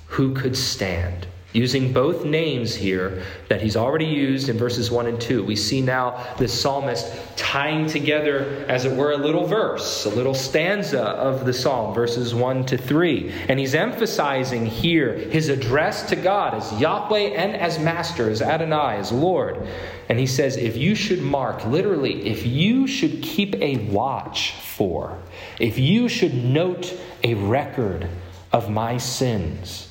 who 0.07 0.35
could 0.35 0.57
stand? 0.57 1.27
Using 1.57 1.93
both 1.93 2.25
names 2.25 2.75
here 2.75 3.23
that 3.49 3.63
he's 3.63 3.77
already 3.77 4.05
used 4.05 4.49
in 4.49 4.59
verses 4.59 4.91
1 4.91 5.07
and 5.07 5.21
2. 5.21 5.43
We 5.43 5.57
see 5.57 5.81
now 5.81 6.35
the 6.37 6.47
psalmist 6.47 7.37
tying 7.37 7.87
together, 7.87 8.67
as 8.69 8.85
it 8.85 8.95
were, 8.95 9.13
a 9.13 9.17
little 9.17 9.47
verse, 9.47 10.05
a 10.05 10.11
little 10.11 10.35
stanza 10.35 11.03
of 11.03 11.47
the 11.47 11.53
psalm, 11.53 11.95
verses 11.95 12.35
1 12.35 12.67
to 12.67 12.77
3. 12.77 13.33
And 13.49 13.59
he's 13.59 13.75
emphasizing 13.75 14.67
here 14.67 15.15
his 15.15 15.49
address 15.49 16.09
to 16.11 16.17
God 16.17 16.55
as 16.55 16.79
Yahweh 16.79 17.31
and 17.31 17.57
as 17.57 17.79
Master, 17.79 18.29
as 18.29 18.43
Adonai, 18.43 18.99
as 18.99 19.11
Lord. 19.11 19.67
And 20.09 20.19
he 20.19 20.27
says, 20.27 20.57
if 20.57 20.77
you 20.77 20.95
should 20.95 21.23
mark, 21.23 21.65
literally, 21.65 22.29
if 22.29 22.47
you 22.47 22.87
should 22.87 23.23
keep 23.23 23.55
a 23.57 23.79
watch 23.87 24.53
for, 24.53 25.19
if 25.59 25.79
you 25.79 26.09
should 26.09 26.35
note 26.35 26.95
a 27.25 27.35
record 27.35 28.09
of 28.53 28.71
my 28.71 28.99
sins, 28.99 29.86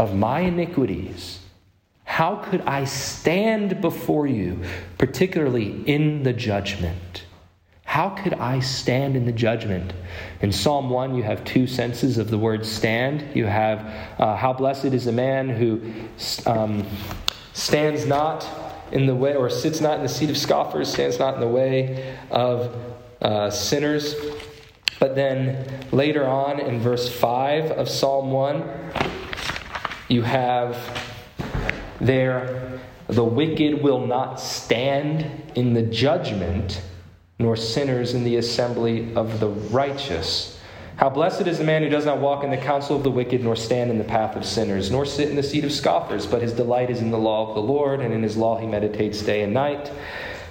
of 0.00 0.14
my 0.14 0.40
iniquities, 0.40 1.40
how 2.04 2.36
could 2.36 2.62
I 2.62 2.84
stand 2.84 3.82
before 3.82 4.26
you, 4.26 4.62
particularly 4.96 5.82
in 5.84 6.22
the 6.22 6.32
judgment? 6.32 7.24
How 7.84 8.08
could 8.08 8.32
I 8.32 8.60
stand 8.60 9.14
in 9.14 9.26
the 9.26 9.32
judgment? 9.32 9.92
In 10.40 10.52
Psalm 10.52 10.88
1, 10.88 11.14
you 11.16 11.22
have 11.22 11.44
two 11.44 11.66
senses 11.66 12.16
of 12.16 12.30
the 12.30 12.38
word 12.38 12.64
stand. 12.64 13.36
You 13.36 13.44
have, 13.44 13.80
uh, 14.18 14.36
How 14.36 14.54
blessed 14.54 14.86
is 14.86 15.06
a 15.06 15.12
man 15.12 15.50
who 15.50 15.82
um, 16.46 16.86
stands 17.52 18.06
not 18.06 18.48
in 18.92 19.04
the 19.04 19.14
way, 19.14 19.36
or 19.36 19.50
sits 19.50 19.82
not 19.82 19.98
in 19.98 20.02
the 20.02 20.08
seat 20.08 20.30
of 20.30 20.38
scoffers, 20.38 20.90
stands 20.90 21.18
not 21.18 21.34
in 21.34 21.40
the 21.40 21.48
way 21.48 22.16
of 22.30 22.74
uh, 23.20 23.50
sinners. 23.50 24.14
But 24.98 25.14
then 25.14 25.84
later 25.92 26.26
on 26.26 26.58
in 26.58 26.80
verse 26.80 27.06
5 27.06 27.72
of 27.72 27.88
Psalm 27.88 28.30
1, 28.30 28.64
you 30.10 30.22
have 30.22 30.76
there 32.00 32.80
The 33.10 33.24
wicked 33.24 33.82
will 33.82 34.06
not 34.06 34.38
stand 34.38 35.26
in 35.56 35.74
the 35.74 35.82
judgment, 35.82 36.80
nor 37.40 37.56
sinners 37.56 38.14
in 38.14 38.22
the 38.22 38.36
assembly 38.36 39.12
of 39.16 39.40
the 39.40 39.48
righteous. 39.48 40.60
How 40.94 41.10
blessed 41.10 41.48
is 41.48 41.58
the 41.58 41.64
man 41.64 41.82
who 41.82 41.88
does 41.88 42.04
not 42.04 42.20
walk 42.20 42.44
in 42.44 42.50
the 42.50 42.56
counsel 42.56 42.94
of 42.94 43.02
the 43.02 43.10
wicked, 43.10 43.42
nor 43.42 43.56
stand 43.56 43.90
in 43.90 43.98
the 43.98 44.04
path 44.04 44.36
of 44.36 44.44
sinners, 44.44 44.92
nor 44.92 45.04
sit 45.04 45.28
in 45.28 45.34
the 45.34 45.42
seat 45.42 45.64
of 45.64 45.72
scoffers, 45.72 46.24
but 46.24 46.40
his 46.40 46.52
delight 46.52 46.88
is 46.88 47.00
in 47.00 47.10
the 47.10 47.18
law 47.18 47.48
of 47.48 47.56
the 47.56 47.62
Lord, 47.62 47.98
and 47.98 48.14
in 48.14 48.22
his 48.22 48.36
law 48.36 48.58
he 48.58 48.66
meditates 48.66 49.22
day 49.22 49.42
and 49.42 49.52
night. 49.52 49.90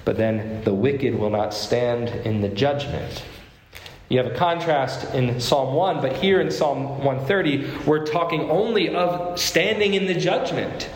But 0.04 0.18
then 0.18 0.62
the 0.66 0.74
wicked 0.74 1.16
will 1.16 1.30
not 1.30 1.54
stand 1.54 2.10
in 2.26 2.42
the 2.42 2.50
judgment. 2.50 3.24
You 4.10 4.18
have 4.18 4.28
a 4.28 4.36
contrast 4.36 5.14
in 5.14 5.40
Psalm 5.40 5.76
1, 5.76 6.02
but 6.02 6.18
here 6.18 6.42
in 6.42 6.50
Psalm 6.50 7.04
130, 7.04 7.86
we're 7.86 8.08
talking 8.08 8.50
only 8.50 8.94
of 8.94 9.40
standing 9.40 9.94
in 9.94 10.08
the 10.08 10.16
judgment. 10.16 10.90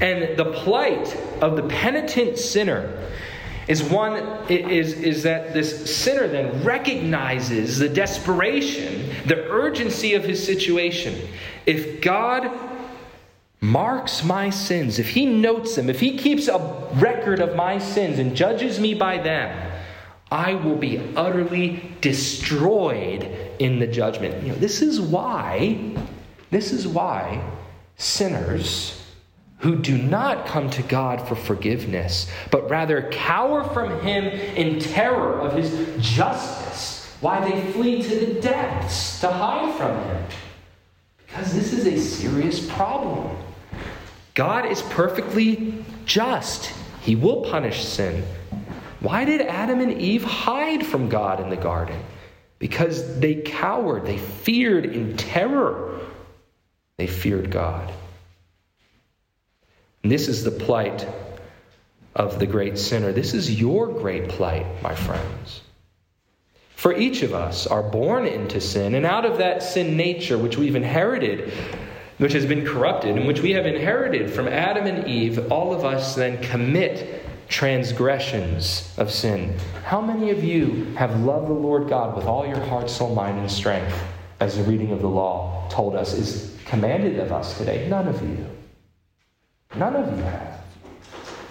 And 0.00 0.36
the 0.36 0.52
plight 0.52 1.16
of 1.40 1.56
the 1.56 1.64
penitent 1.64 2.38
sinner 2.38 3.02
is 3.66 3.82
one 3.82 4.14
is, 4.48 4.92
is 4.92 5.24
that 5.24 5.52
this 5.52 5.96
sinner 5.96 6.28
then 6.28 6.62
recognizes 6.62 7.78
the 7.78 7.88
desperation, 7.88 9.10
the 9.26 9.50
urgency 9.50 10.14
of 10.14 10.22
his 10.22 10.44
situation. 10.44 11.28
If 11.64 12.00
God 12.00 12.48
marks 13.60 14.22
my 14.22 14.50
sins, 14.50 15.00
if 15.00 15.08
he 15.08 15.26
notes 15.26 15.74
them, 15.74 15.90
if 15.90 15.98
he 15.98 16.16
keeps 16.16 16.46
a 16.46 16.58
record 16.94 17.40
of 17.40 17.56
my 17.56 17.78
sins 17.78 18.20
and 18.20 18.36
judges 18.36 18.78
me 18.78 18.94
by 18.94 19.18
them, 19.18 19.65
I 20.30 20.54
will 20.54 20.76
be 20.76 20.98
utterly 21.14 21.92
destroyed 22.00 23.30
in 23.58 23.78
the 23.78 23.86
judgment. 23.86 24.42
You 24.42 24.50
know, 24.50 24.58
this 24.58 24.82
is 24.82 25.00
why, 25.00 25.94
this 26.50 26.72
is 26.72 26.86
why 26.86 27.42
sinners 27.96 29.02
who 29.58 29.76
do 29.76 29.96
not 29.96 30.46
come 30.46 30.68
to 30.70 30.82
God 30.82 31.26
for 31.26 31.34
forgiveness, 31.34 32.30
but 32.50 32.68
rather 32.68 33.08
cower 33.10 33.64
from 33.64 34.00
Him 34.00 34.24
in 34.24 34.78
terror 34.80 35.40
of 35.40 35.54
His 35.54 35.88
justice, 36.04 37.14
why 37.20 37.48
they 37.48 37.72
flee 37.72 38.02
to 38.02 38.26
the 38.26 38.40
depths 38.40 39.20
to 39.20 39.28
hide 39.28 39.74
from 39.76 39.96
Him. 40.04 40.24
Because 41.26 41.54
this 41.54 41.72
is 41.72 41.86
a 41.86 41.98
serious 41.98 42.68
problem. 42.72 43.36
God 44.34 44.66
is 44.66 44.82
perfectly 44.82 45.84
just, 46.04 46.72
He 47.00 47.16
will 47.16 47.42
punish 47.42 47.84
sin. 47.84 48.24
Why 49.06 49.24
did 49.24 49.40
Adam 49.40 49.78
and 49.78 50.00
Eve 50.00 50.24
hide 50.24 50.84
from 50.84 51.08
God 51.08 51.38
in 51.38 51.48
the 51.48 51.56
garden? 51.56 51.96
Because 52.58 53.20
they 53.20 53.36
cowered, 53.36 54.04
they 54.04 54.18
feared 54.18 54.84
in 54.84 55.16
terror. 55.16 56.00
They 56.96 57.06
feared 57.06 57.52
God. 57.52 57.92
And 60.02 60.10
this 60.10 60.26
is 60.26 60.42
the 60.42 60.50
plight 60.50 61.06
of 62.16 62.40
the 62.40 62.48
great 62.48 62.78
sinner. 62.78 63.12
This 63.12 63.32
is 63.32 63.60
your 63.60 63.86
great 63.86 64.28
plight, 64.28 64.66
my 64.82 64.96
friends. 64.96 65.60
For 66.74 66.92
each 66.92 67.22
of 67.22 67.32
us 67.32 67.68
are 67.68 67.84
born 67.84 68.26
into 68.26 68.60
sin, 68.60 68.96
and 68.96 69.06
out 69.06 69.24
of 69.24 69.38
that 69.38 69.62
sin 69.62 69.96
nature 69.96 70.36
which 70.36 70.56
we've 70.56 70.74
inherited, 70.74 71.52
which 72.18 72.32
has 72.32 72.44
been 72.44 72.66
corrupted, 72.66 73.16
and 73.16 73.28
which 73.28 73.40
we 73.40 73.52
have 73.52 73.66
inherited 73.66 74.32
from 74.32 74.48
Adam 74.48 74.84
and 74.84 75.06
Eve, 75.06 75.52
all 75.52 75.72
of 75.72 75.84
us 75.84 76.16
then 76.16 76.42
commit 76.42 77.15
transgressions 77.48 78.92
of 78.98 79.10
sin. 79.10 79.58
How 79.84 80.00
many 80.00 80.30
of 80.30 80.42
you 80.42 80.84
have 80.96 81.20
loved 81.20 81.48
the 81.48 81.54
Lord 81.54 81.88
God 81.88 82.16
with 82.16 82.26
all 82.26 82.46
your 82.46 82.60
heart, 82.60 82.90
soul, 82.90 83.14
mind, 83.14 83.38
and 83.38 83.50
strength, 83.50 83.96
as 84.40 84.56
the 84.56 84.64
reading 84.64 84.92
of 84.92 85.00
the 85.00 85.08
law 85.08 85.68
told 85.70 85.94
us 85.94 86.12
is 86.12 86.56
commanded 86.64 87.18
of 87.18 87.32
us 87.32 87.56
today? 87.58 87.88
None 87.88 88.08
of 88.08 88.20
you. 88.22 88.46
None 89.76 89.96
of 89.96 90.16
you 90.16 90.24
have. 90.24 90.60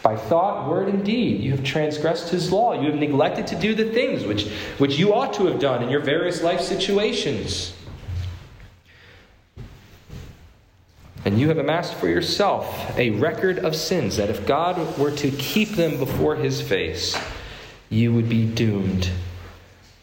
By 0.03 0.15
thought, 0.15 0.69
word, 0.69 0.87
and 0.87 1.03
deed, 1.03 1.41
you 1.41 1.51
have 1.51 1.63
transgressed 1.63 2.29
his 2.29 2.51
law. 2.51 2.79
You 2.79 2.91
have 2.91 2.99
neglected 2.99 3.47
to 3.47 3.55
do 3.55 3.73
the 3.73 3.91
things 3.91 4.23
which, 4.23 4.47
which 4.77 4.99
you 4.99 5.13
ought 5.13 5.33
to 5.33 5.47
have 5.47 5.59
done 5.59 5.81
in 5.81 5.89
your 5.89 6.01
various 6.01 6.43
life 6.43 6.61
situations. 6.61 7.73
And 11.25 11.39
you 11.39 11.47
have 11.47 11.57
amassed 11.57 11.95
for 11.95 12.07
yourself 12.07 12.95
a 12.99 13.09
record 13.09 13.57
of 13.57 13.75
sins 13.75 14.17
that 14.17 14.29
if 14.29 14.45
God 14.45 14.97
were 14.99 15.11
to 15.17 15.31
keep 15.31 15.69
them 15.69 15.97
before 15.97 16.35
his 16.35 16.61
face, 16.61 17.19
you 17.89 18.13
would 18.13 18.29
be 18.29 18.45
doomed 18.45 19.09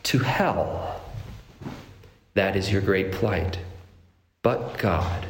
to 0.03 0.19
hell. 0.19 1.01
That 2.35 2.57
is 2.57 2.73
your 2.73 2.81
great 2.81 3.13
plight. 3.13 3.59
But 4.43 4.79
God. 4.79 5.27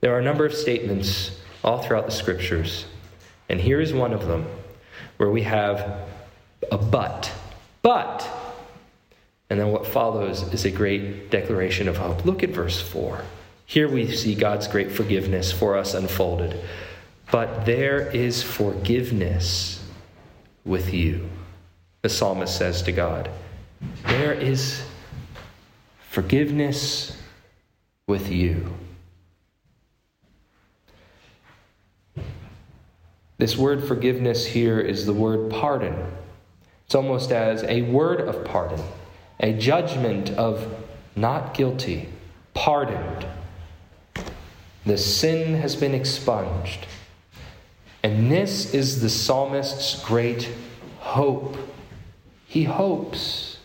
There 0.00 0.14
are 0.14 0.18
a 0.18 0.24
number 0.24 0.46
of 0.46 0.54
statements 0.54 1.38
all 1.62 1.82
throughout 1.82 2.06
the 2.06 2.12
scriptures. 2.12 2.86
And 3.50 3.60
here 3.60 3.80
is 3.80 3.92
one 3.92 4.14
of 4.14 4.26
them 4.26 4.46
where 5.18 5.30
we 5.30 5.42
have 5.42 6.00
a 6.70 6.78
but. 6.78 7.30
But. 7.82 8.26
And 9.50 9.60
then 9.60 9.68
what 9.68 9.86
follows 9.86 10.42
is 10.54 10.64
a 10.64 10.70
great 10.70 11.30
declaration 11.30 11.88
of 11.88 11.98
hope. 11.98 12.24
Look 12.24 12.42
at 12.42 12.50
verse 12.50 12.80
4. 12.80 13.22
Here 13.66 13.88
we 13.88 14.10
see 14.14 14.34
God's 14.34 14.66
great 14.66 14.92
forgiveness 14.92 15.50
for 15.52 15.76
us 15.76 15.94
unfolded. 15.94 16.60
But 17.30 17.64
there 17.64 18.08
is 18.08 18.42
forgiveness 18.42 19.82
with 20.64 20.92
you, 20.92 21.28
the 22.02 22.08
psalmist 22.08 22.56
says 22.56 22.82
to 22.82 22.92
God. 22.92 23.30
There 24.04 24.32
is 24.32 24.82
forgiveness 26.10 27.16
with 28.06 28.30
you. 28.30 28.74
This 33.38 33.56
word 33.56 33.82
forgiveness 33.82 34.46
here 34.46 34.78
is 34.78 35.06
the 35.06 35.12
word 35.12 35.50
pardon. 35.50 35.96
It's 36.84 36.94
almost 36.94 37.32
as 37.32 37.64
a 37.64 37.82
word 37.82 38.20
of 38.20 38.44
pardon, 38.44 38.80
a 39.40 39.52
judgment 39.54 40.30
of 40.30 40.72
not 41.16 41.54
guilty, 41.54 42.08
pardoned. 42.54 43.26
The 44.84 44.98
sin 44.98 45.54
has 45.54 45.76
been 45.76 45.94
expunged. 45.94 46.86
And 48.02 48.30
this 48.30 48.74
is 48.74 49.00
the 49.00 49.08
psalmist's 49.08 50.02
great 50.04 50.50
hope. 50.98 51.56
He 52.46 52.64
hopes 52.64 53.58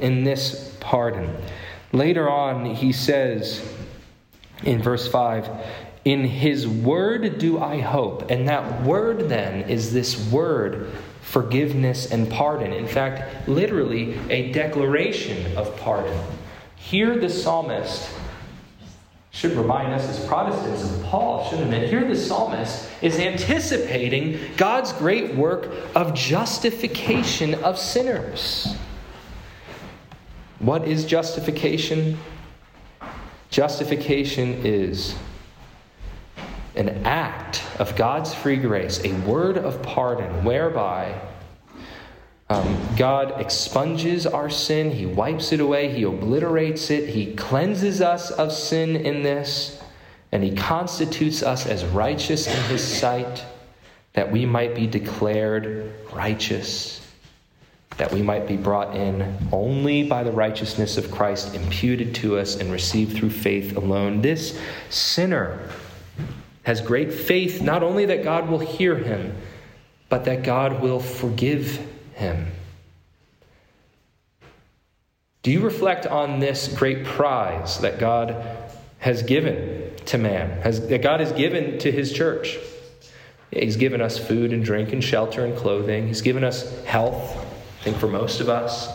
in 0.00 0.24
this 0.24 0.76
pardon. 0.80 1.34
Later 1.92 2.28
on, 2.28 2.74
he 2.74 2.92
says 2.92 3.66
in 4.62 4.82
verse 4.82 5.08
5 5.08 5.48
in 6.04 6.24
his 6.24 6.66
word 6.66 7.38
do 7.38 7.58
I 7.58 7.80
hope. 7.80 8.30
And 8.30 8.48
that 8.48 8.82
word 8.82 9.28
then 9.28 9.68
is 9.68 9.92
this 9.92 10.30
word 10.30 10.90
forgiveness 11.20 12.10
and 12.10 12.30
pardon. 12.30 12.72
In 12.72 12.86
fact, 12.86 13.46
literally 13.46 14.18
a 14.30 14.50
declaration 14.52 15.54
of 15.56 15.76
pardon. 15.76 16.18
Here 16.76 17.18
the 17.18 17.28
psalmist 17.28 18.08
should 19.38 19.52
remind 19.52 19.92
us 19.92 20.08
as 20.08 20.26
Protestants 20.26 20.82
of 20.82 21.00
Paul, 21.04 21.48
shouldn't 21.48 21.72
it? 21.72 21.88
Here 21.88 22.04
the 22.04 22.16
psalmist 22.16 22.90
is 23.00 23.20
anticipating 23.20 24.36
God's 24.56 24.92
great 24.94 25.36
work 25.36 25.70
of 25.94 26.12
justification 26.12 27.54
of 27.62 27.78
sinners. 27.78 28.74
What 30.58 30.88
is 30.88 31.04
justification? 31.04 32.18
Justification 33.48 34.54
is 34.66 35.14
an 36.74 37.06
act 37.06 37.62
of 37.78 37.94
God's 37.94 38.34
free 38.34 38.56
grace, 38.56 39.00
a 39.04 39.12
word 39.20 39.56
of 39.56 39.80
pardon, 39.84 40.42
whereby 40.42 41.14
um, 42.50 42.78
God 42.96 43.40
expunges 43.40 44.26
our 44.26 44.48
sin, 44.48 44.90
He 44.90 45.04
wipes 45.04 45.52
it 45.52 45.60
away, 45.60 45.92
He 45.92 46.04
obliterates 46.04 46.90
it, 46.90 47.10
He 47.10 47.34
cleanses 47.34 48.00
us 48.00 48.30
of 48.30 48.52
sin 48.52 48.96
in 48.96 49.22
this, 49.22 49.82
and 50.32 50.42
He 50.42 50.54
constitutes 50.54 51.42
us 51.42 51.66
as 51.66 51.84
righteous 51.84 52.46
in 52.46 52.62
His 52.70 52.82
sight, 52.82 53.44
that 54.14 54.32
we 54.32 54.46
might 54.46 54.74
be 54.74 54.86
declared 54.86 55.92
righteous, 56.12 57.06
that 57.98 58.12
we 58.12 58.22
might 58.22 58.46
be 58.46 58.56
brought 58.56 58.96
in 58.96 59.36
only 59.52 60.04
by 60.04 60.22
the 60.22 60.32
righteousness 60.32 60.96
of 60.96 61.10
Christ 61.10 61.54
imputed 61.54 62.14
to 62.16 62.38
us 62.38 62.56
and 62.56 62.72
received 62.72 63.16
through 63.16 63.30
faith 63.30 63.76
alone. 63.76 64.22
This 64.22 64.58
sinner 64.88 65.68
has 66.62 66.80
great 66.80 67.12
faith 67.12 67.60
not 67.60 67.82
only 67.82 68.06
that 68.06 68.22
God 68.22 68.48
will 68.48 68.58
hear 68.58 68.94
him, 68.94 69.36
but 70.08 70.24
that 70.24 70.44
God 70.44 70.80
will 70.80 71.00
forgive 71.00 71.86
him. 72.18 72.46
Do 75.42 75.50
you 75.50 75.60
reflect 75.60 76.06
on 76.06 76.40
this 76.40 76.68
great 76.68 77.04
prize 77.04 77.78
that 77.80 77.98
God 77.98 78.36
has 78.98 79.22
given 79.22 79.92
to 80.06 80.18
man, 80.18 80.60
has, 80.62 80.86
that 80.88 81.02
God 81.02 81.20
has 81.20 81.32
given 81.32 81.78
to 81.78 81.92
his 81.92 82.12
church? 82.12 82.58
He's 83.50 83.76
given 83.76 84.02
us 84.02 84.18
food 84.18 84.52
and 84.52 84.62
drink 84.62 84.92
and 84.92 85.02
shelter 85.02 85.44
and 85.44 85.56
clothing. 85.56 86.06
He's 86.06 86.20
given 86.20 86.44
us 86.44 86.84
health, 86.84 87.36
I 87.80 87.84
think 87.84 87.96
for 87.96 88.08
most 88.08 88.40
of 88.40 88.48
us. 88.48 88.88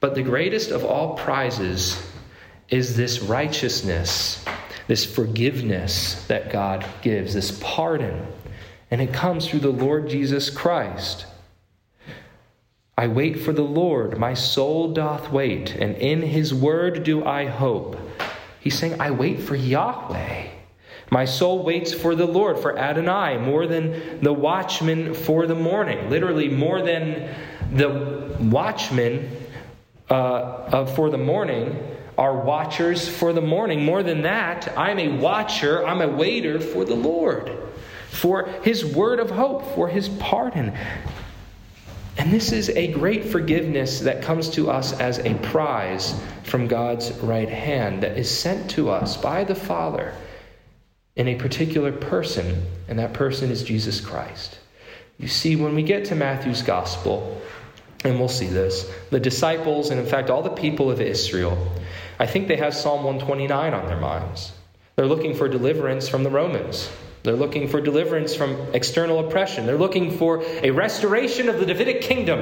But 0.00 0.14
the 0.14 0.22
greatest 0.22 0.70
of 0.70 0.84
all 0.84 1.16
prizes 1.16 2.00
is 2.68 2.96
this 2.96 3.20
righteousness 3.20 4.44
this 4.88 5.04
forgiveness 5.04 6.26
that 6.26 6.50
God 6.50 6.84
gives, 7.02 7.34
this 7.34 7.56
pardon. 7.62 8.26
and 8.90 9.02
it 9.02 9.12
comes 9.12 9.46
through 9.46 9.60
the 9.60 9.68
Lord 9.68 10.08
Jesus 10.08 10.48
Christ. 10.48 11.26
I 12.98 13.06
wait 13.06 13.38
for 13.38 13.52
the 13.52 13.62
Lord, 13.62 14.18
my 14.18 14.34
soul 14.34 14.92
doth 14.92 15.30
wait, 15.30 15.76
and 15.76 15.94
in 15.98 16.20
his 16.20 16.52
word 16.52 17.04
do 17.04 17.24
I 17.24 17.46
hope. 17.46 17.96
He's 18.58 18.76
saying, 18.76 19.00
I 19.00 19.12
wait 19.12 19.40
for 19.40 19.54
Yahweh. 19.54 20.48
My 21.08 21.24
soul 21.24 21.62
waits 21.62 21.94
for 21.94 22.16
the 22.16 22.26
Lord, 22.26 22.58
for 22.58 22.76
Adonai, 22.76 23.38
more 23.38 23.68
than 23.68 24.20
the 24.20 24.32
watchman 24.32 25.14
for 25.14 25.46
the 25.46 25.54
morning. 25.54 26.10
Literally, 26.10 26.48
more 26.48 26.82
than 26.82 27.32
the 27.72 28.36
watchmen 28.40 29.30
uh, 30.10 30.84
for 30.86 31.08
the 31.08 31.18
morning 31.18 31.78
are 32.18 32.40
watchers 32.40 33.08
for 33.08 33.32
the 33.32 33.40
morning. 33.40 33.84
More 33.84 34.02
than 34.02 34.22
that, 34.22 34.76
I'm 34.76 34.98
a 34.98 35.06
watcher, 35.18 35.86
I'm 35.86 36.00
a 36.00 36.08
waiter 36.08 36.58
for 36.58 36.84
the 36.84 36.96
Lord, 36.96 37.56
for 38.08 38.48
his 38.64 38.84
word 38.84 39.20
of 39.20 39.30
hope, 39.30 39.72
for 39.76 39.86
his 39.86 40.08
pardon. 40.08 40.76
And 42.18 42.32
this 42.32 42.50
is 42.50 42.68
a 42.70 42.92
great 42.92 43.24
forgiveness 43.24 44.00
that 44.00 44.22
comes 44.22 44.50
to 44.50 44.70
us 44.70 44.92
as 44.98 45.20
a 45.20 45.34
prize 45.34 46.20
from 46.42 46.66
God's 46.66 47.12
right 47.20 47.48
hand 47.48 48.02
that 48.02 48.18
is 48.18 48.28
sent 48.28 48.68
to 48.72 48.90
us 48.90 49.16
by 49.16 49.44
the 49.44 49.54
Father 49.54 50.12
in 51.14 51.28
a 51.28 51.36
particular 51.36 51.92
person, 51.92 52.66
and 52.88 52.98
that 52.98 53.12
person 53.12 53.50
is 53.50 53.62
Jesus 53.62 54.00
Christ. 54.00 54.58
You 55.18 55.28
see, 55.28 55.56
when 55.56 55.74
we 55.76 55.82
get 55.82 56.06
to 56.06 56.16
Matthew's 56.16 56.62
gospel, 56.62 57.40
and 58.04 58.18
we'll 58.18 58.28
see 58.28 58.46
this, 58.46 58.90
the 59.10 59.20
disciples, 59.20 59.90
and 59.90 60.00
in 60.00 60.06
fact 60.06 60.28
all 60.28 60.42
the 60.42 60.50
people 60.50 60.90
of 60.90 61.00
Israel, 61.00 61.56
I 62.18 62.26
think 62.26 62.48
they 62.48 62.56
have 62.56 62.74
Psalm 62.74 63.04
129 63.04 63.74
on 63.74 63.86
their 63.86 64.00
minds. 64.00 64.52
They're 64.96 65.06
looking 65.06 65.34
for 65.34 65.48
deliverance 65.48 66.08
from 66.08 66.24
the 66.24 66.30
Romans. 66.30 66.90
They're 67.22 67.36
looking 67.36 67.68
for 67.68 67.80
deliverance 67.80 68.34
from 68.34 68.56
external 68.72 69.18
oppression. 69.26 69.66
They're 69.66 69.76
looking 69.76 70.16
for 70.16 70.42
a 70.42 70.70
restoration 70.70 71.48
of 71.48 71.58
the 71.58 71.66
Davidic 71.66 72.00
kingdom, 72.00 72.40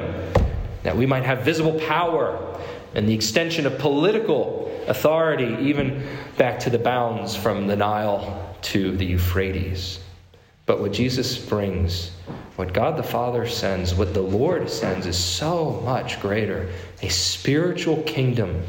that 0.83 0.97
we 0.97 1.07
might 1.07 1.25
have 1.25 1.43
visible 1.43 1.81
power 1.81 2.61
and 2.95 3.09
the 3.09 3.15
extension 3.15 3.67
of 3.67 3.79
political 3.79 4.73
authority, 4.87 5.69
even 5.69 6.07
back 6.39 6.61
to 6.61 6.71
the 6.71 6.79
bounds 6.79 7.35
from 7.35 7.67
the 7.67 7.77
Nile 7.77 8.57
to 8.63 8.97
the 8.97 9.05
Euphrates. 9.05 9.99
But 10.65 10.81
what 10.81 10.93
Jesus 10.93 11.39
brings, 11.39 12.11
what 12.57 12.73
God 12.73 12.97
the 12.97 13.03
Father 13.03 13.47
sends, 13.47 13.95
what 13.95 14.15
the 14.15 14.23
Lord 14.23 14.69
sends, 14.69 15.07
is 15.07 15.17
so 15.17 15.81
much 15.85 16.21
greater 16.21 16.71
a 17.03 17.09
spiritual 17.09 18.03
kingdom 18.03 18.63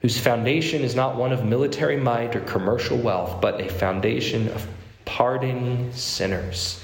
whose 0.00 0.18
foundation 0.18 0.82
is 0.82 0.94
not 0.94 1.16
one 1.16 1.32
of 1.32 1.44
military 1.44 1.96
might 1.96 2.36
or 2.36 2.40
commercial 2.40 2.98
wealth, 2.98 3.40
but 3.40 3.60
a 3.60 3.68
foundation 3.68 4.48
of 4.48 4.66
pardoning 5.04 5.92
sinners, 5.92 6.82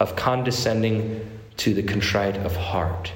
of 0.00 0.16
condescending 0.16 1.28
to 1.58 1.74
the 1.74 1.82
contrite 1.82 2.36
of 2.38 2.56
heart. 2.56 3.12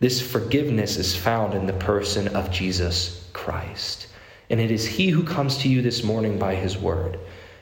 This 0.00 0.20
forgiveness 0.20 0.96
is 0.96 1.16
found 1.16 1.54
in 1.54 1.66
the 1.66 1.72
person 1.72 2.28
of 2.28 2.50
Jesus 2.50 3.28
Christ. 3.32 4.08
And 4.50 4.60
it 4.60 4.70
is 4.70 4.86
He 4.86 5.08
who 5.08 5.24
comes 5.24 5.58
to 5.58 5.68
you 5.68 5.82
this 5.82 6.04
morning 6.04 6.38
by 6.38 6.54
His 6.54 6.76
word. 6.76 7.18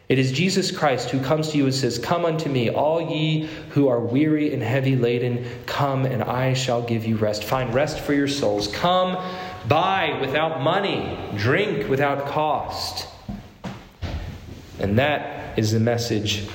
It 0.09 0.19
is 0.19 0.33
Jesus 0.33 0.71
Christ 0.71 1.11
who 1.11 1.21
comes 1.21 1.51
to 1.51 1.57
you 1.57 1.65
and 1.65 1.75
says, 1.75 1.99
Come 1.99 2.27
unto 2.27 2.51
me, 2.51 2.69
all 2.69 3.01
ye 3.01 3.49
who 3.71 3.89
are 3.89 4.01
weary 4.01 4.53
and 4.53 4.63
heavy 4.63 4.97
laden, 4.97 5.47
come 5.65 6.05
and 6.05 6.23
I 6.23 6.53
shall 6.53 6.83
give 6.83 7.07
you 7.07 7.17
rest. 7.17 7.45
Find 7.45 7.73
rest 7.73 8.01
for 8.01 8.13
your 8.13 8.29
souls. 8.29 8.69
Come, 8.69 9.17
buy 9.67 10.19
without 10.21 10.61
money, 10.61 11.19
drink 11.37 11.89
without 11.89 12.27
cost. 12.27 13.09
And 14.79 14.99
that 14.99 15.44
is 15.57 15.73
the 15.73 15.81
message. 15.81 16.47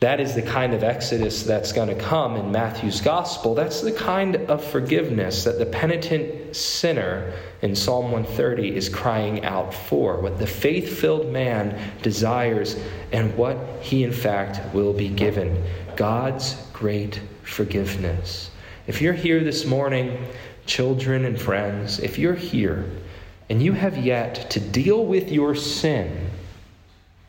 That 0.00 0.20
is 0.20 0.36
the 0.36 0.42
kind 0.42 0.74
of 0.74 0.84
exodus 0.84 1.42
that's 1.42 1.72
going 1.72 1.88
to 1.88 1.94
come 1.96 2.36
in 2.36 2.52
Matthew's 2.52 3.00
gospel. 3.00 3.56
That's 3.56 3.80
the 3.80 3.90
kind 3.90 4.36
of 4.36 4.62
forgiveness 4.62 5.42
that 5.42 5.58
the 5.58 5.66
penitent 5.66 6.54
sinner 6.54 7.32
in 7.62 7.74
Psalm 7.74 8.12
130 8.12 8.76
is 8.76 8.88
crying 8.88 9.44
out 9.44 9.74
for, 9.74 10.20
what 10.20 10.38
the 10.38 10.46
faith 10.46 11.00
filled 11.00 11.32
man 11.32 11.76
desires, 12.02 12.76
and 13.10 13.36
what 13.36 13.56
he, 13.80 14.04
in 14.04 14.12
fact, 14.12 14.72
will 14.72 14.92
be 14.92 15.08
given 15.08 15.64
God's 15.96 16.54
great 16.72 17.20
forgiveness. 17.42 18.52
If 18.86 19.02
you're 19.02 19.12
here 19.12 19.42
this 19.42 19.66
morning, 19.66 20.24
children 20.64 21.24
and 21.24 21.40
friends, 21.40 21.98
if 21.98 22.18
you're 22.18 22.34
here 22.34 22.88
and 23.50 23.60
you 23.60 23.72
have 23.72 23.98
yet 23.98 24.48
to 24.50 24.60
deal 24.60 25.04
with 25.04 25.32
your 25.32 25.56
sin, 25.56 26.27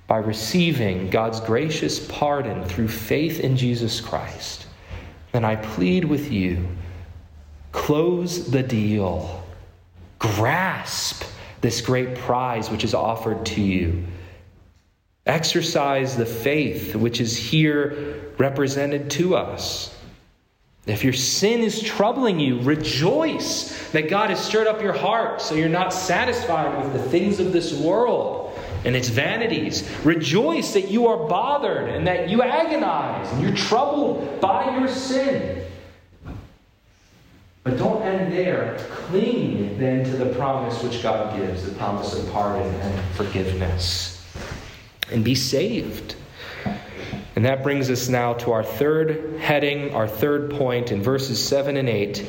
by 0.10 0.18
receiving 0.18 1.08
God's 1.12 1.40
gracious 1.40 2.04
pardon 2.08 2.64
through 2.66 2.88
faith 2.88 3.40
in 3.40 3.56
Jesus 3.56 4.02
Christ, 4.02 4.66
then 5.32 5.46
I 5.46 5.56
plead 5.56 6.04
with 6.04 6.32
you 6.32 6.68
close 7.72 8.50
the 8.50 8.64
deal, 8.64 9.44
grasp 10.18 11.24
this 11.62 11.82
great 11.82 12.16
prize 12.16 12.72
which 12.72 12.84
is 12.84 12.96
offered 12.96 13.46
to 13.46 13.62
you. 13.62 14.04
Exercise 15.28 16.18
the 16.18 16.26
faith 16.26 16.96
which 16.96 17.22
is 17.22 17.38
here 17.38 18.34
represented 18.40 19.12
to 19.12 19.36
us. 19.36 19.96
If 20.88 21.04
your 21.04 21.14
sin 21.14 21.60
is 21.60 21.84
troubling 21.84 22.40
you, 22.40 22.60
rejoice 22.62 23.92
that 23.92 24.10
God 24.10 24.32
has 24.32 24.44
stirred 24.44 24.66
up 24.66 24.82
your 24.82 24.94
heart 24.94 25.40
so 25.40 25.54
you're 25.54 25.70
not 25.70 25.94
satisfied 25.94 26.84
with 26.84 26.94
the 26.94 27.10
things 27.10 27.40
of 27.40 27.54
this 27.54 27.74
world 27.74 28.49
and 28.86 28.96
its 28.96 29.10
vanities. 29.10 29.90
Rejoice 30.04 30.74
that 30.74 30.90
you 30.90 31.08
are 31.08 31.28
bothered 31.28 31.90
and 31.90 32.08
that 32.08 32.30
you 32.30 32.42
agonize 32.42 33.32
and 33.32 33.42
you're 33.42 33.56
troubled 33.56 34.40
by 34.40 34.78
your 34.78 34.88
sin. 34.88 35.66
But 37.64 37.78
don't 37.78 38.02
end 38.04 38.32
there. 38.32 38.78
Cling 38.90 39.78
then 39.78 40.06
to 40.06 40.12
the 40.12 40.34
promise 40.36 40.82
which 40.82 41.04
God 41.04 41.38
gives 41.38 41.64
the 41.64 41.72
promise 41.76 42.18
of 42.18 42.32
pardon 42.32 42.74
and 42.74 43.16
forgiveness. 43.16 44.26
And 45.12 45.24
be 45.24 45.36
saved. 45.36 46.16
And 47.36 47.46
that 47.46 47.64
brings 47.64 47.90
us 47.90 48.10
now 48.10 48.34
to 48.34 48.52
our 48.52 48.64
third 48.64 49.38
heading, 49.40 49.94
our 49.94 50.08
third 50.08 50.52
point 50.52 50.92
in 50.92 51.02
verses 51.02 51.42
7 51.42 51.78
and 51.78 51.88
8 51.88 52.26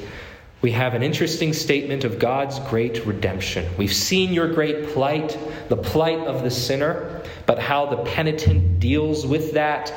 we 0.62 0.72
have 0.72 0.94
an 0.94 1.02
interesting 1.02 1.52
statement 1.54 2.04
of 2.04 2.18
God's 2.18 2.58
great 2.60 3.06
redemption. 3.06 3.66
We've 3.78 3.92
seen 3.92 4.32
your 4.34 4.52
great 4.52 4.88
plight, 4.88 5.38
the 5.68 5.76
plight 5.76 6.18
of 6.18 6.42
the 6.42 6.50
sinner, 6.50 7.22
but 7.46 7.58
how 7.58 7.86
the 7.86 7.96
penitent 8.04 8.78
deals 8.78 9.26
with 9.26 9.52
that 9.52 9.92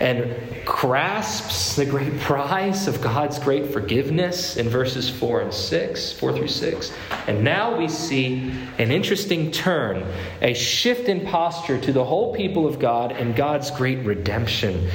and 0.00 0.34
grasps 0.64 1.76
the 1.76 1.84
great 1.84 2.18
prize 2.20 2.88
of 2.88 3.02
God's 3.02 3.38
great 3.38 3.66
forgiveness 3.66 4.56
in 4.56 4.68
verses 4.68 5.10
4 5.10 5.42
and 5.42 5.54
6, 5.54 6.12
4 6.14 6.32
through 6.32 6.48
6. 6.48 6.92
And 7.28 7.44
now 7.44 7.76
we 7.76 7.86
see 7.86 8.50
an 8.78 8.90
interesting 8.90 9.52
turn, 9.52 10.04
a 10.40 10.54
shift 10.54 11.08
in 11.08 11.26
posture 11.26 11.78
to 11.82 11.92
the 11.92 12.04
whole 12.04 12.34
people 12.34 12.66
of 12.66 12.78
God 12.78 13.12
and 13.12 13.36
God's 13.36 13.70
great 13.70 13.98
redemption. 14.06 14.88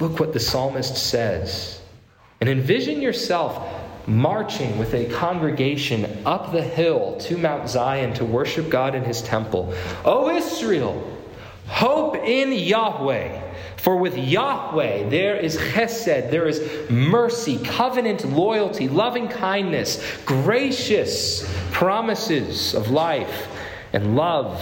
Look 0.00 0.18
what 0.18 0.32
the 0.32 0.40
psalmist 0.40 0.96
says. 0.96 1.80
And 2.40 2.48
envision 2.48 3.02
yourself 3.02 3.85
marching 4.06 4.78
with 4.78 4.94
a 4.94 5.06
congregation 5.06 6.22
up 6.24 6.52
the 6.52 6.62
hill 6.62 7.16
to 7.20 7.36
Mount 7.36 7.68
Zion 7.68 8.14
to 8.14 8.24
worship 8.24 8.68
God 8.68 8.94
in 8.94 9.04
his 9.04 9.22
temple. 9.22 9.74
O 10.04 10.30
Israel, 10.30 11.18
hope 11.66 12.16
in 12.16 12.52
Yahweh. 12.52 13.42
For 13.76 13.96
with 13.96 14.16
Yahweh 14.16 15.08
there 15.08 15.36
is 15.36 15.56
chesed, 15.56 16.30
there 16.30 16.46
is 16.46 16.90
mercy, 16.90 17.58
covenant 17.58 18.24
loyalty, 18.24 18.88
loving 18.88 19.28
kindness, 19.28 20.02
gracious 20.24 21.48
promises 21.72 22.74
of 22.74 22.90
life 22.90 23.48
and 23.92 24.16
love. 24.16 24.60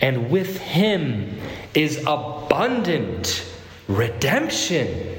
And 0.00 0.30
with 0.30 0.58
him 0.58 1.38
is 1.74 2.02
abundant 2.06 3.44
redemption 3.88 5.17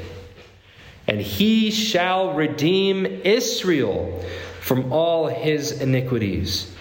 and 1.10 1.20
he 1.20 1.72
shall 1.72 2.34
redeem 2.34 3.06
Israel 3.26 4.24
from 4.62 4.94
all 4.94 5.26
his 5.28 5.82
iniquities. 5.82 6.72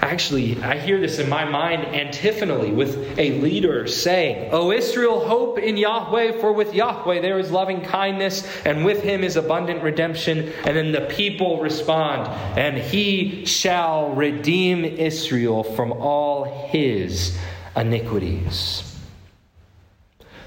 Actually, 0.00 0.62
I 0.62 0.78
hear 0.78 0.98
this 0.98 1.18
in 1.18 1.28
my 1.28 1.44
mind 1.44 1.84
antiphonally 1.84 2.70
with 2.70 3.18
a 3.18 3.38
leader 3.40 3.86
saying, 3.86 4.50
O 4.50 4.72
Israel, 4.72 5.26
hope 5.26 5.58
in 5.58 5.76
Yahweh, 5.76 6.40
for 6.40 6.54
with 6.54 6.74
Yahweh 6.74 7.20
there 7.20 7.38
is 7.38 7.50
loving 7.50 7.82
kindness, 7.82 8.46
and 8.64 8.82
with 8.82 9.02
him 9.02 9.22
is 9.22 9.36
abundant 9.36 9.82
redemption. 9.82 10.50
And 10.64 10.74
then 10.74 10.92
the 10.92 11.02
people 11.02 11.60
respond, 11.60 12.28
And 12.58 12.78
he 12.78 13.44
shall 13.44 14.14
redeem 14.14 14.86
Israel 14.86 15.64
from 15.64 15.92
all 15.92 16.68
his 16.70 17.36
iniquities. 17.76 18.93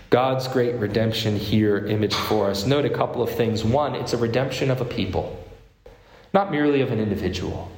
God's 0.10 0.48
great 0.48 0.76
redemption 0.76 1.36
here 1.36 1.86
imaged 1.86 2.15
for 2.15 2.50
us. 2.50 2.65
Note 2.65 2.86
a 2.86 2.89
couple 2.89 3.22
of 3.22 3.30
things. 3.32 3.63
One, 3.63 3.93
it's 3.96 4.13
a 4.13 4.17
redemption 4.17 4.72
of 4.72 4.80
a 4.80 4.86
people, 4.86 5.38
not 6.34 6.52
merely 6.52 6.82
of 6.82 6.91
an 6.91 7.00
individual. 7.00 7.70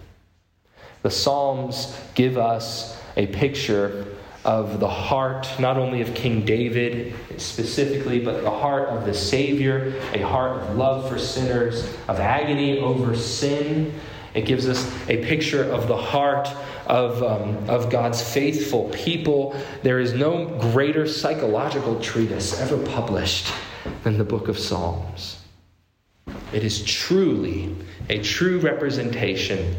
The 1.01 1.09
Psalms 1.09 1.97
give 2.13 2.37
us 2.37 2.97
a 3.15 3.27
picture 3.27 4.05
of 4.45 4.79
the 4.79 4.87
heart, 4.87 5.47
not 5.59 5.77
only 5.77 6.01
of 6.01 6.13
King 6.13 6.45
David 6.45 7.13
specifically, 7.37 8.23
but 8.23 8.43
the 8.43 8.51
heart 8.51 8.89
of 8.89 9.05
the 9.05 9.13
Savior, 9.13 9.93
a 10.13 10.21
heart 10.21 10.61
of 10.61 10.75
love 10.75 11.09
for 11.09 11.17
sinners, 11.17 11.83
of 12.07 12.19
agony 12.19 12.79
over 12.79 13.15
sin. 13.15 13.93
It 14.33 14.45
gives 14.45 14.67
us 14.67 14.91
a 15.09 15.23
picture 15.25 15.63
of 15.63 15.87
the 15.87 15.97
heart 15.97 16.49
of, 16.85 17.23
um, 17.23 17.69
of 17.69 17.89
God's 17.89 18.21
faithful 18.21 18.89
people. 18.89 19.55
There 19.83 19.99
is 19.99 20.13
no 20.13 20.45
greater 20.45 21.07
psychological 21.07 21.99
treatise 21.99 22.59
ever 22.59 22.77
published 22.77 23.53
than 24.03 24.17
the 24.17 24.23
book 24.23 24.47
of 24.47 24.57
Psalms. 24.57 25.41
It 26.51 26.63
is 26.63 26.83
truly 26.83 27.75
a 28.09 28.21
true 28.21 28.59
representation 28.59 29.75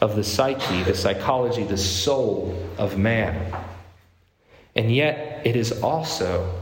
of 0.00 0.16
the 0.16 0.24
psyche, 0.24 0.82
the 0.82 0.94
psychology, 0.94 1.64
the 1.64 1.76
soul 1.76 2.56
of 2.78 2.98
man. 2.98 3.54
And 4.74 4.94
yet, 4.94 5.46
it 5.46 5.56
is 5.56 5.82
also 5.82 6.54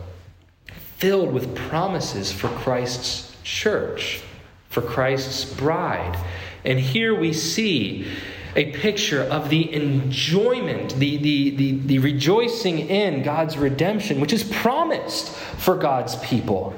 filled 0.96 1.33
with 1.33 1.54
promises 1.54 2.33
for 2.33 2.48
Christ's 2.48 3.37
church, 3.42 4.20
for 4.68 4.80
Christ's 4.83 5.44
bride. 5.44 6.16
And 6.64 6.79
here 6.79 7.14
we 7.14 7.33
see 7.33 8.07
a 8.57 8.72
picture 8.72 9.22
of 9.22 9.50
the 9.50 9.72
enjoyment, 9.74 10.94
the, 10.96 11.16
the, 11.16 11.50
the, 11.50 11.72
the, 11.72 11.98
rejoicing 11.98 12.79
in 12.79 13.22
God's 13.22 13.59
redemption, 13.59 14.20
which 14.20 14.33
is 14.33 14.44
promised 14.44 15.31
for 15.31 15.77
God's 15.77 16.16
people. 16.16 16.74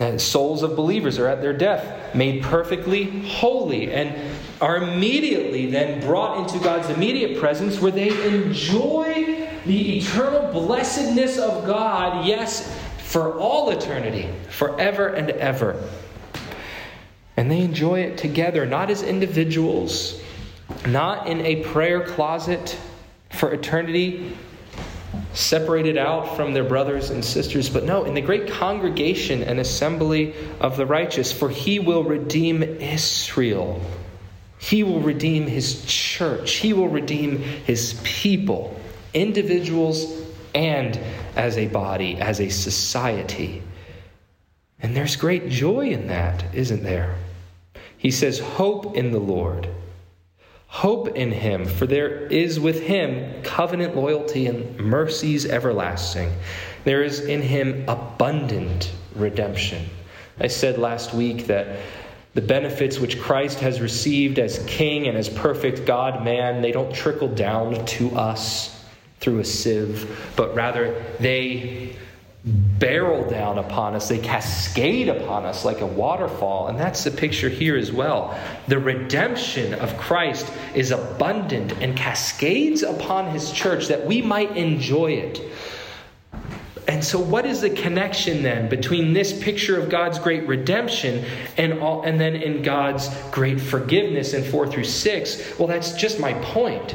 And 0.00 0.20
souls 0.20 0.62
of 0.62 0.76
believers 0.76 1.18
are 1.18 1.26
at 1.26 1.40
their 1.40 1.52
death 1.52 2.14
made 2.14 2.42
perfectly 2.42 3.26
holy 3.26 3.92
and 3.92 4.14
are 4.60 4.76
immediately 4.76 5.70
then 5.70 6.00
brought 6.00 6.38
into 6.38 6.62
God's 6.62 6.88
immediate 6.90 7.38
presence 7.38 7.80
where 7.80 7.92
they 7.92 8.08
enjoy 8.26 9.48
the 9.66 9.98
eternal 9.98 10.52
blessedness 10.52 11.38
of 11.38 11.66
God, 11.66 12.26
yes, 12.26 12.76
for 12.98 13.38
all 13.38 13.70
eternity, 13.70 14.28
forever 14.50 15.08
and 15.08 15.30
ever. 15.30 15.82
And 17.38 17.48
they 17.48 17.60
enjoy 17.60 18.00
it 18.00 18.18
together, 18.18 18.66
not 18.66 18.90
as 18.90 19.04
individuals, 19.04 20.20
not 20.88 21.28
in 21.28 21.40
a 21.46 21.62
prayer 21.62 22.00
closet 22.04 22.76
for 23.30 23.52
eternity, 23.52 24.36
separated 25.34 25.96
out 25.96 26.34
from 26.34 26.52
their 26.52 26.64
brothers 26.64 27.10
and 27.10 27.24
sisters, 27.24 27.70
but 27.70 27.84
no, 27.84 28.02
in 28.02 28.14
the 28.14 28.20
great 28.20 28.50
congregation 28.50 29.44
and 29.44 29.60
assembly 29.60 30.34
of 30.58 30.76
the 30.76 30.84
righteous, 30.84 31.30
for 31.30 31.48
he 31.48 31.78
will 31.78 32.02
redeem 32.02 32.64
Israel. 32.64 33.80
He 34.58 34.82
will 34.82 35.00
redeem 35.00 35.46
his 35.46 35.84
church. 35.84 36.54
He 36.54 36.72
will 36.72 36.88
redeem 36.88 37.38
his 37.38 38.00
people, 38.02 38.76
individuals 39.14 40.12
and 40.56 40.98
as 41.36 41.56
a 41.56 41.68
body, 41.68 42.16
as 42.16 42.40
a 42.40 42.48
society. 42.48 43.62
And 44.80 44.96
there's 44.96 45.14
great 45.14 45.48
joy 45.48 45.90
in 45.90 46.08
that, 46.08 46.44
isn't 46.52 46.82
there? 46.82 47.14
He 47.98 48.10
says, 48.10 48.38
Hope 48.38 48.96
in 48.96 49.10
the 49.10 49.18
Lord. 49.18 49.68
Hope 50.68 51.08
in 51.08 51.32
him, 51.32 51.66
for 51.66 51.86
there 51.86 52.26
is 52.26 52.60
with 52.60 52.82
him 52.82 53.42
covenant 53.42 53.96
loyalty 53.96 54.46
and 54.46 54.78
mercies 54.78 55.44
everlasting. 55.46 56.32
There 56.84 57.02
is 57.02 57.20
in 57.20 57.42
him 57.42 57.84
abundant 57.88 58.92
redemption. 59.14 59.88
I 60.38 60.46
said 60.46 60.78
last 60.78 61.12
week 61.12 61.46
that 61.46 61.80
the 62.34 62.42
benefits 62.42 63.00
which 63.00 63.18
Christ 63.18 63.58
has 63.60 63.80
received 63.80 64.38
as 64.38 64.62
king 64.66 65.08
and 65.08 65.16
as 65.16 65.28
perfect 65.28 65.86
God 65.86 66.22
man, 66.22 66.62
they 66.62 66.70
don't 66.70 66.94
trickle 66.94 67.28
down 67.28 67.84
to 67.86 68.10
us 68.14 68.84
through 69.18 69.40
a 69.40 69.44
sieve, 69.44 70.32
but 70.36 70.54
rather 70.54 71.02
they 71.18 71.96
barrel 72.44 73.28
down 73.28 73.58
upon 73.58 73.94
us, 73.94 74.08
they 74.08 74.18
cascade 74.18 75.08
upon 75.08 75.44
us 75.44 75.64
like 75.64 75.80
a 75.80 75.86
waterfall. 75.86 76.68
And 76.68 76.78
that's 76.78 77.04
the 77.04 77.10
picture 77.10 77.48
here 77.48 77.76
as 77.76 77.92
well. 77.92 78.38
The 78.68 78.78
redemption 78.78 79.74
of 79.74 79.96
Christ 79.98 80.50
is 80.74 80.90
abundant 80.90 81.72
and 81.82 81.96
cascades 81.96 82.82
upon 82.82 83.30
his 83.30 83.50
church 83.50 83.88
that 83.88 84.06
we 84.06 84.22
might 84.22 84.56
enjoy 84.56 85.12
it. 85.12 85.40
And 86.88 87.04
so, 87.04 87.18
what 87.18 87.44
is 87.44 87.60
the 87.60 87.68
connection 87.68 88.42
then 88.42 88.70
between 88.70 89.12
this 89.12 89.38
picture 89.42 89.78
of 89.78 89.90
God's 89.90 90.18
great 90.18 90.48
redemption 90.48 91.22
and, 91.58 91.80
all, 91.80 92.00
and 92.00 92.18
then 92.18 92.34
in 92.34 92.62
God's 92.62 93.14
great 93.30 93.60
forgiveness 93.60 94.32
in 94.32 94.42
4 94.42 94.68
through 94.68 94.84
6? 94.84 95.58
Well, 95.58 95.68
that's 95.68 95.92
just 95.92 96.18
my 96.18 96.32
point. 96.32 96.94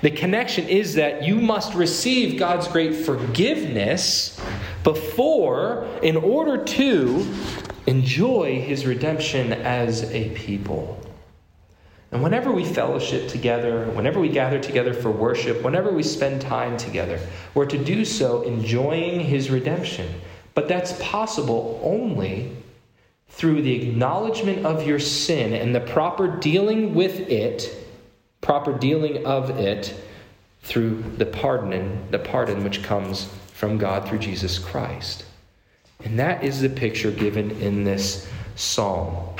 The 0.00 0.10
connection 0.10 0.66
is 0.66 0.94
that 0.94 1.24
you 1.24 1.42
must 1.42 1.74
receive 1.74 2.38
God's 2.38 2.66
great 2.68 2.94
forgiveness 2.94 4.40
before, 4.84 5.88
in 6.02 6.16
order 6.16 6.62
to 6.62 7.26
enjoy 7.86 8.60
his 8.60 8.86
redemption 8.86 9.52
as 9.52 10.04
a 10.12 10.28
people. 10.30 11.00
And 12.12 12.22
whenever 12.22 12.52
we 12.52 12.64
fellowship 12.64 13.28
together, 13.28 13.86
whenever 13.86 14.20
we 14.20 14.28
gather 14.28 14.60
together 14.60 14.94
for 14.94 15.10
worship, 15.10 15.62
whenever 15.62 15.90
we 15.90 16.04
spend 16.04 16.40
time 16.40 16.76
together, 16.76 17.18
we're 17.54 17.66
to 17.66 17.82
do 17.82 18.04
so 18.04 18.42
enjoying 18.42 19.18
his 19.18 19.50
redemption. 19.50 20.08
But 20.54 20.68
that's 20.68 20.92
possible 21.00 21.80
only 21.82 22.56
through 23.30 23.62
the 23.62 23.72
acknowledgement 23.72 24.64
of 24.64 24.86
your 24.86 25.00
sin 25.00 25.54
and 25.54 25.74
the 25.74 25.80
proper 25.80 26.28
dealing 26.28 26.94
with 26.94 27.18
it, 27.18 27.74
proper 28.40 28.72
dealing 28.72 29.26
of 29.26 29.50
it 29.58 29.92
through 30.62 31.02
the 31.16 31.26
pardon, 31.26 32.06
the 32.12 32.18
pardon 32.20 32.62
which 32.62 32.84
comes 32.84 33.28
from 33.54 33.78
God 33.78 34.06
through 34.08 34.18
Jesus 34.18 34.58
Christ. 34.58 35.24
And 36.04 36.18
that 36.18 36.42
is 36.42 36.60
the 36.60 36.68
picture 36.68 37.12
given 37.12 37.52
in 37.62 37.84
this 37.84 38.28
psalm. 38.56 39.36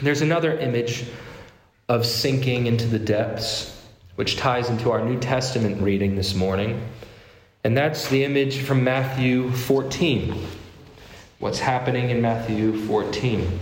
There's 0.00 0.22
another 0.22 0.56
image 0.58 1.04
of 1.88 2.06
sinking 2.06 2.68
into 2.68 2.86
the 2.86 3.00
depths, 3.00 3.84
which 4.14 4.36
ties 4.36 4.70
into 4.70 4.92
our 4.92 5.04
New 5.04 5.18
Testament 5.18 5.82
reading 5.82 6.14
this 6.14 6.36
morning. 6.36 6.88
And 7.64 7.76
that's 7.76 8.08
the 8.08 8.22
image 8.24 8.58
from 8.58 8.84
Matthew 8.84 9.50
14. 9.50 10.46
What's 11.40 11.58
happening 11.58 12.10
in 12.10 12.22
Matthew 12.22 12.80
14? 12.86 13.58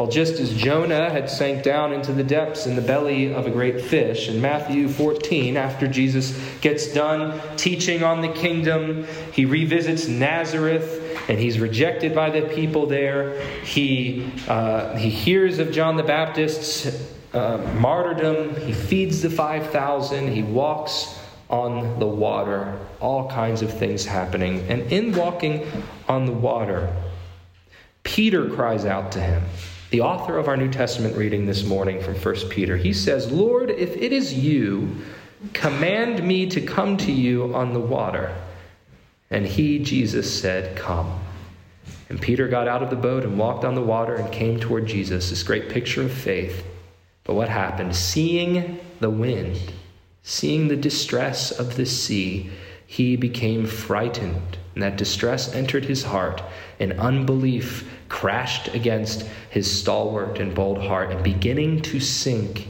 Well, 0.00 0.08
just 0.08 0.40
as 0.40 0.54
Jonah 0.54 1.10
had 1.10 1.28
sank 1.28 1.62
down 1.62 1.92
into 1.92 2.14
the 2.14 2.24
depths 2.24 2.64
in 2.64 2.74
the 2.74 2.80
belly 2.80 3.34
of 3.34 3.46
a 3.46 3.50
great 3.50 3.82
fish, 3.82 4.30
in 4.30 4.40
Matthew 4.40 4.88
14, 4.88 5.58
after 5.58 5.86
Jesus 5.86 6.40
gets 6.62 6.90
done 6.94 7.38
teaching 7.58 8.02
on 8.02 8.22
the 8.22 8.28
kingdom, 8.28 9.04
he 9.30 9.44
revisits 9.44 10.08
Nazareth 10.08 11.28
and 11.28 11.38
he's 11.38 11.58
rejected 11.58 12.14
by 12.14 12.30
the 12.30 12.48
people 12.48 12.86
there. 12.86 13.42
He, 13.62 14.32
uh, 14.48 14.96
he 14.96 15.10
hears 15.10 15.58
of 15.58 15.70
John 15.70 15.98
the 15.98 16.02
Baptist's 16.02 17.06
uh, 17.34 17.58
martyrdom, 17.78 18.56
he 18.56 18.72
feeds 18.72 19.20
the 19.20 19.28
5,000, 19.28 20.32
he 20.32 20.42
walks 20.42 21.20
on 21.50 21.98
the 21.98 22.06
water, 22.06 22.78
all 23.00 23.28
kinds 23.28 23.60
of 23.60 23.70
things 23.78 24.06
happening. 24.06 24.66
And 24.70 24.90
in 24.90 25.14
walking 25.14 25.70
on 26.08 26.24
the 26.24 26.32
water, 26.32 26.90
Peter 28.02 28.48
cries 28.48 28.86
out 28.86 29.12
to 29.12 29.20
him. 29.20 29.42
The 29.90 30.02
author 30.02 30.38
of 30.38 30.46
our 30.46 30.56
New 30.56 30.70
Testament 30.70 31.16
reading 31.16 31.46
this 31.46 31.64
morning 31.64 32.00
from 32.00 32.14
1 32.14 32.48
Peter, 32.48 32.76
he 32.76 32.92
says, 32.92 33.30
Lord, 33.32 33.70
if 33.70 33.96
it 33.96 34.12
is 34.12 34.32
you, 34.32 34.96
command 35.52 36.22
me 36.22 36.46
to 36.46 36.60
come 36.60 36.96
to 36.98 37.10
you 37.10 37.52
on 37.54 37.72
the 37.72 37.80
water. 37.80 38.32
And 39.30 39.44
he, 39.44 39.80
Jesus, 39.80 40.40
said, 40.40 40.76
Come. 40.76 41.18
And 42.08 42.20
Peter 42.20 42.46
got 42.46 42.68
out 42.68 42.84
of 42.84 42.90
the 42.90 42.96
boat 42.96 43.24
and 43.24 43.36
walked 43.36 43.64
on 43.64 43.74
the 43.74 43.82
water 43.82 44.14
and 44.14 44.32
came 44.32 44.60
toward 44.60 44.86
Jesus, 44.86 45.30
this 45.30 45.42
great 45.42 45.68
picture 45.68 46.02
of 46.02 46.12
faith. 46.12 46.64
But 47.24 47.34
what 47.34 47.48
happened? 47.48 47.94
Seeing 47.96 48.78
the 49.00 49.10
wind, 49.10 49.72
seeing 50.22 50.68
the 50.68 50.76
distress 50.76 51.50
of 51.50 51.76
the 51.76 51.86
sea, 51.86 52.50
he 52.86 53.16
became 53.16 53.66
frightened. 53.66 54.58
And 54.74 54.82
that 54.82 54.96
distress 54.96 55.52
entered 55.54 55.84
his 55.84 56.04
heart, 56.04 56.42
and 56.78 56.92
unbelief 56.94 57.90
crashed 58.08 58.68
against 58.74 59.22
his 59.50 59.70
stalwart 59.70 60.38
and 60.38 60.54
bold 60.54 60.78
heart. 60.78 61.10
And 61.10 61.22
beginning 61.24 61.82
to 61.82 62.00
sink, 62.00 62.68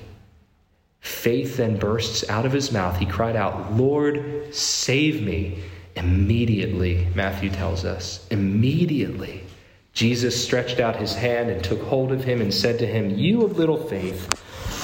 faith 1.00 1.56
then 1.56 1.76
bursts 1.76 2.28
out 2.28 2.46
of 2.46 2.52
his 2.52 2.72
mouth. 2.72 2.96
He 2.96 3.06
cried 3.06 3.36
out, 3.36 3.72
Lord, 3.74 4.54
save 4.54 5.22
me. 5.22 5.62
Immediately, 5.96 7.08
Matthew 7.14 7.50
tells 7.50 7.84
us, 7.84 8.26
immediately, 8.30 9.44
Jesus 9.92 10.42
stretched 10.42 10.80
out 10.80 10.96
his 10.96 11.14
hand 11.14 11.50
and 11.50 11.62
took 11.62 11.82
hold 11.82 12.12
of 12.12 12.24
him 12.24 12.40
and 12.40 12.54
said 12.54 12.78
to 12.78 12.86
him, 12.86 13.10
You 13.10 13.42
of 13.42 13.58
little 13.58 13.88
faith, 13.88 14.32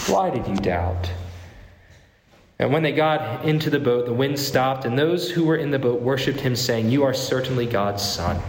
why 0.08 0.30
did 0.30 0.46
you 0.46 0.56
doubt? 0.56 1.08
And 2.58 2.72
when 2.72 2.82
they 2.82 2.92
got 2.92 3.44
into 3.44 3.68
the 3.68 3.78
boat, 3.78 4.06
the 4.06 4.14
wind 4.14 4.38
stopped, 4.38 4.86
and 4.86 4.98
those 4.98 5.30
who 5.30 5.44
were 5.44 5.56
in 5.56 5.70
the 5.70 5.78
boat 5.78 6.00
worshipped 6.00 6.40
him, 6.40 6.56
saying, 6.56 6.90
You 6.90 7.04
are 7.04 7.12
certainly 7.12 7.66
God's 7.66 8.02
Son. 8.02 8.40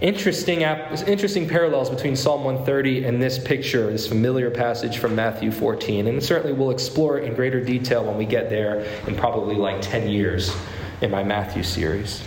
Interesting, 0.00 0.60
interesting 0.60 1.48
parallels 1.48 1.88
between 1.88 2.14
Psalm 2.14 2.44
130 2.44 3.04
and 3.04 3.22
this 3.22 3.38
picture, 3.38 3.90
this 3.90 4.06
familiar 4.06 4.50
passage 4.50 4.98
from 4.98 5.14
Matthew 5.14 5.50
14. 5.50 6.06
And 6.06 6.22
certainly 6.22 6.52
we'll 6.52 6.70
explore 6.70 7.18
it 7.18 7.24
in 7.24 7.34
greater 7.34 7.64
detail 7.64 8.04
when 8.04 8.18
we 8.18 8.26
get 8.26 8.50
there 8.50 8.80
in 9.06 9.16
probably 9.16 9.54
like 9.54 9.80
10 9.80 10.08
years 10.08 10.54
in 11.00 11.10
my 11.10 11.22
Matthew 11.24 11.62
series. 11.62 12.22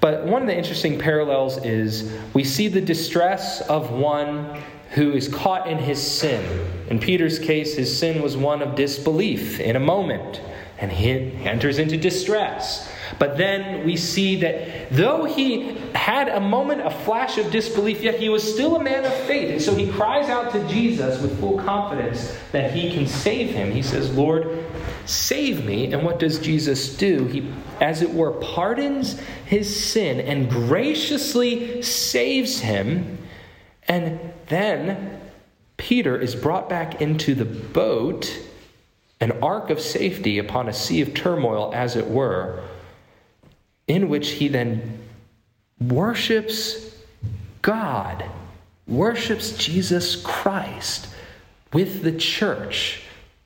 But 0.00 0.24
one 0.24 0.42
of 0.42 0.48
the 0.48 0.56
interesting 0.56 0.98
parallels 0.98 1.64
is 1.64 2.12
we 2.34 2.44
see 2.44 2.68
the 2.68 2.80
distress 2.80 3.60
of 3.62 3.90
one 3.90 4.60
who 4.90 5.12
is 5.12 5.28
caught 5.28 5.68
in 5.68 5.78
his 5.78 6.00
sin. 6.00 6.70
In 6.88 6.98
Peter's 6.98 7.38
case, 7.38 7.74
his 7.74 7.96
sin 7.96 8.22
was 8.22 8.36
one 8.36 8.62
of 8.62 8.74
disbelief 8.74 9.60
in 9.60 9.76
a 9.76 9.80
moment, 9.80 10.40
and 10.78 10.92
he 10.92 11.10
enters 11.44 11.78
into 11.78 11.96
distress. 11.96 12.88
But 13.18 13.36
then 13.36 13.84
we 13.84 13.96
see 13.96 14.36
that 14.40 14.90
though 14.90 15.24
he 15.24 15.76
had 15.94 16.28
a 16.28 16.40
moment, 16.40 16.82
a 16.82 16.90
flash 16.90 17.38
of 17.38 17.50
disbelief, 17.50 18.02
yet 18.02 18.18
he 18.18 18.28
was 18.28 18.42
still 18.42 18.76
a 18.76 18.82
man 18.82 19.04
of 19.04 19.14
faith. 19.26 19.50
And 19.50 19.62
so 19.62 19.74
he 19.74 19.90
cries 19.90 20.28
out 20.28 20.52
to 20.52 20.68
Jesus 20.68 21.20
with 21.22 21.38
full 21.40 21.58
confidence 21.58 22.36
that 22.52 22.72
he 22.72 22.92
can 22.92 23.06
save 23.06 23.50
him. 23.50 23.70
He 23.70 23.82
says, 23.82 24.14
Lord, 24.14 24.64
save 25.06 25.64
me. 25.64 25.92
And 25.92 26.04
what 26.04 26.18
does 26.18 26.38
Jesus 26.38 26.96
do? 26.96 27.24
He, 27.26 27.50
as 27.80 28.02
it 28.02 28.12
were, 28.12 28.32
pardons 28.32 29.20
his 29.46 29.84
sin 29.84 30.20
and 30.20 30.50
graciously 30.50 31.82
saves 31.82 32.60
him. 32.60 33.18
And 33.88 34.18
then 34.48 35.20
Peter 35.76 36.18
is 36.18 36.34
brought 36.34 36.68
back 36.68 37.00
into 37.00 37.34
the 37.34 37.44
boat, 37.44 38.38
an 39.20 39.32
ark 39.42 39.70
of 39.70 39.80
safety 39.80 40.38
upon 40.38 40.68
a 40.68 40.72
sea 40.72 41.00
of 41.00 41.14
turmoil, 41.14 41.72
as 41.74 41.96
it 41.96 42.08
were 42.08 42.62
in 43.86 44.08
which 44.08 44.30
he 44.30 44.48
then 44.48 44.98
worships 45.80 46.94
God, 47.62 48.24
worships 48.86 49.56
Jesus 49.56 50.16
Christ 50.16 51.08
with 51.72 52.02
the 52.02 52.12
church, 52.12 53.02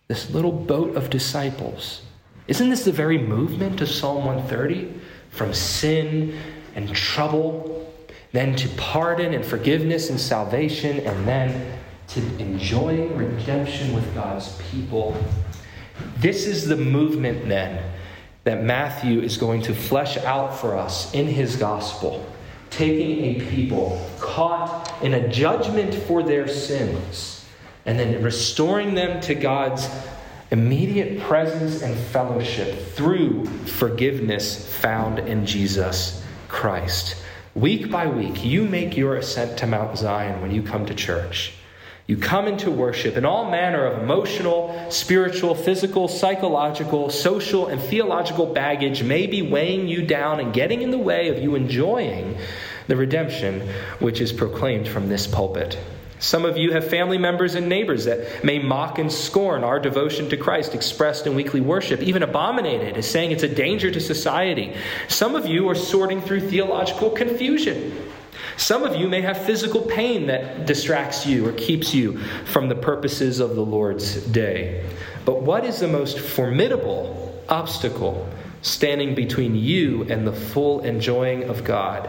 this 0.09 0.31
little 0.31 0.53
boat 0.53 0.97
of 0.97 1.11
disciples. 1.11 2.03
Isn't 2.49 2.71
this 2.71 2.85
the 2.85 2.93
very 2.93 3.19
movement 3.19 3.81
of 3.81 3.89
Psalm 3.89 4.25
130? 4.25 4.93
From 5.31 5.55
sin 5.55 6.39
and 6.75 6.95
trouble, 6.95 7.90
then 8.33 8.55
to 8.57 8.69
pardon 8.71 9.35
and 9.35 9.45
forgiveness 9.45 10.11
and 10.11 10.21
salvation, 10.21 11.01
and 11.01 11.27
then 11.27 11.79
to 12.09 12.21
enjoying 12.39 13.17
redemption 13.17 13.93
with 13.95 14.15
God's 14.15 14.61
people. 14.71 15.17
This 16.17 16.47
is 16.47 16.67
the 16.67 16.77
movement 16.77 17.49
then 17.49 17.83
that 18.45 18.63
Matthew 18.63 19.21
is 19.21 19.37
going 19.37 19.63
to 19.63 19.75
flesh 19.75 20.17
out 20.19 20.57
for 20.57 20.77
us 20.77 21.13
in 21.15 21.27
his 21.27 21.57
gospel, 21.57 22.25
taking 22.71 23.25
a 23.25 23.51
people 23.51 24.05
caught 24.19 24.93
in 25.03 25.15
a 25.15 25.29
judgment 25.29 25.95
for 25.95 26.23
their 26.23 26.49
sins 26.49 27.45
and 27.87 27.99
then 27.99 28.23
restoring 28.23 28.95
them 28.95 29.21
to 29.23 29.35
God's 29.35 29.89
immediate 30.51 31.21
presence 31.21 31.83
and 31.83 31.97
fellowship 31.97 32.89
through 32.93 33.47
forgiveness 33.47 34.77
found 34.79 35.19
in 35.21 35.47
Jesus 35.47 36.25
Christ. 36.49 37.17
Week 37.55 37.91
by 37.91 38.07
week, 38.07 38.45
you 38.45 38.63
make 38.63 38.97
your 38.97 39.17
ascent 39.17 39.59
to 39.59 39.67
Mount 39.67 39.99
Zion 39.99 40.41
when 40.41 40.53
you 40.53 40.63
come 40.63 40.87
to 40.87 40.95
church. 40.95 41.53
You 42.07 42.17
come 42.17 42.47
into 42.47 42.71
worship, 42.71 43.17
and 43.17 43.27
all 43.27 43.51
manner 43.51 43.87
of 43.87 44.05
emotional, 44.05 44.89
spiritual, 44.89 45.57
physical, 45.57 46.07
psychological, 46.07 47.11
social, 47.11 47.67
and 47.67 47.81
theological 47.81 48.47
baggage 48.47 49.03
may 49.03 49.27
be 49.27 49.43
weighing 49.43 49.89
you 49.89 50.07
down 50.07 50.39
and 50.39 50.53
getting 50.53 50.83
in 50.83 50.93
the 50.93 50.99
way 50.99 51.29
of 51.29 51.43
you 51.43 51.57
enjoying 51.57 52.39
the 52.87 52.97
redemption 52.97 53.69
which 53.99 54.21
is 54.21 54.33
proclaimed 54.33 54.87
from 54.87 55.09
this 55.09 55.27
pulpit. 55.27 55.77
Some 56.21 56.45
of 56.45 56.57
you 56.57 56.73
have 56.73 56.89
family 56.89 57.19
members 57.19 57.55
and 57.57 57.69
neighbors 57.69 58.05
that 58.05 58.45
may 58.45 58.59
mock 58.59 58.99
and 58.99 59.11
scorn 59.11 59.65
our 59.65 59.81
devotion 59.81 60.29
to 60.29 60.37
Christ 60.37 60.75
expressed 60.75 61.27
in 61.27 61.35
weekly 61.35 61.61
worship, 61.61 62.01
even 62.01 62.23
abominate 62.23 62.83
it 62.83 62.97
as 62.97 63.11
saying 63.11 63.33
it's 63.33 63.43
a 63.43 63.49
danger 63.49 63.91
to 63.91 64.01
society. 64.01 64.77
Some 65.09 65.35
of 65.35 65.47
you 65.47 65.69
are 65.69 65.75
sorting 65.75 66.21
through 66.21 66.49
theological 66.49 67.11
confusion 67.11 67.97
some 68.61 68.85
of 68.85 68.95
you 68.95 69.09
may 69.09 69.23
have 69.23 69.39
physical 69.39 69.81
pain 69.81 70.27
that 70.27 70.67
distracts 70.67 71.27
you 71.27 71.49
or 71.49 71.53
keeps 71.53 71.95
you 71.95 72.19
from 72.45 72.69
the 72.69 72.75
purposes 72.75 73.41
of 73.41 73.55
the 73.55 73.65
Lord's 73.65 74.23
day. 74.27 74.85
But 75.25 75.41
what 75.41 75.65
is 75.65 75.81
the 75.81 75.89
most 75.89 76.19
formidable 76.19 77.43
obstacle 77.49 78.29
standing 78.63 79.15
between 79.15 79.55
you 79.55 80.03
and 80.05 80.27
the 80.27 80.33
full 80.33 80.81
enjoying 80.81 81.45
of 81.45 81.65
God? 81.65 82.09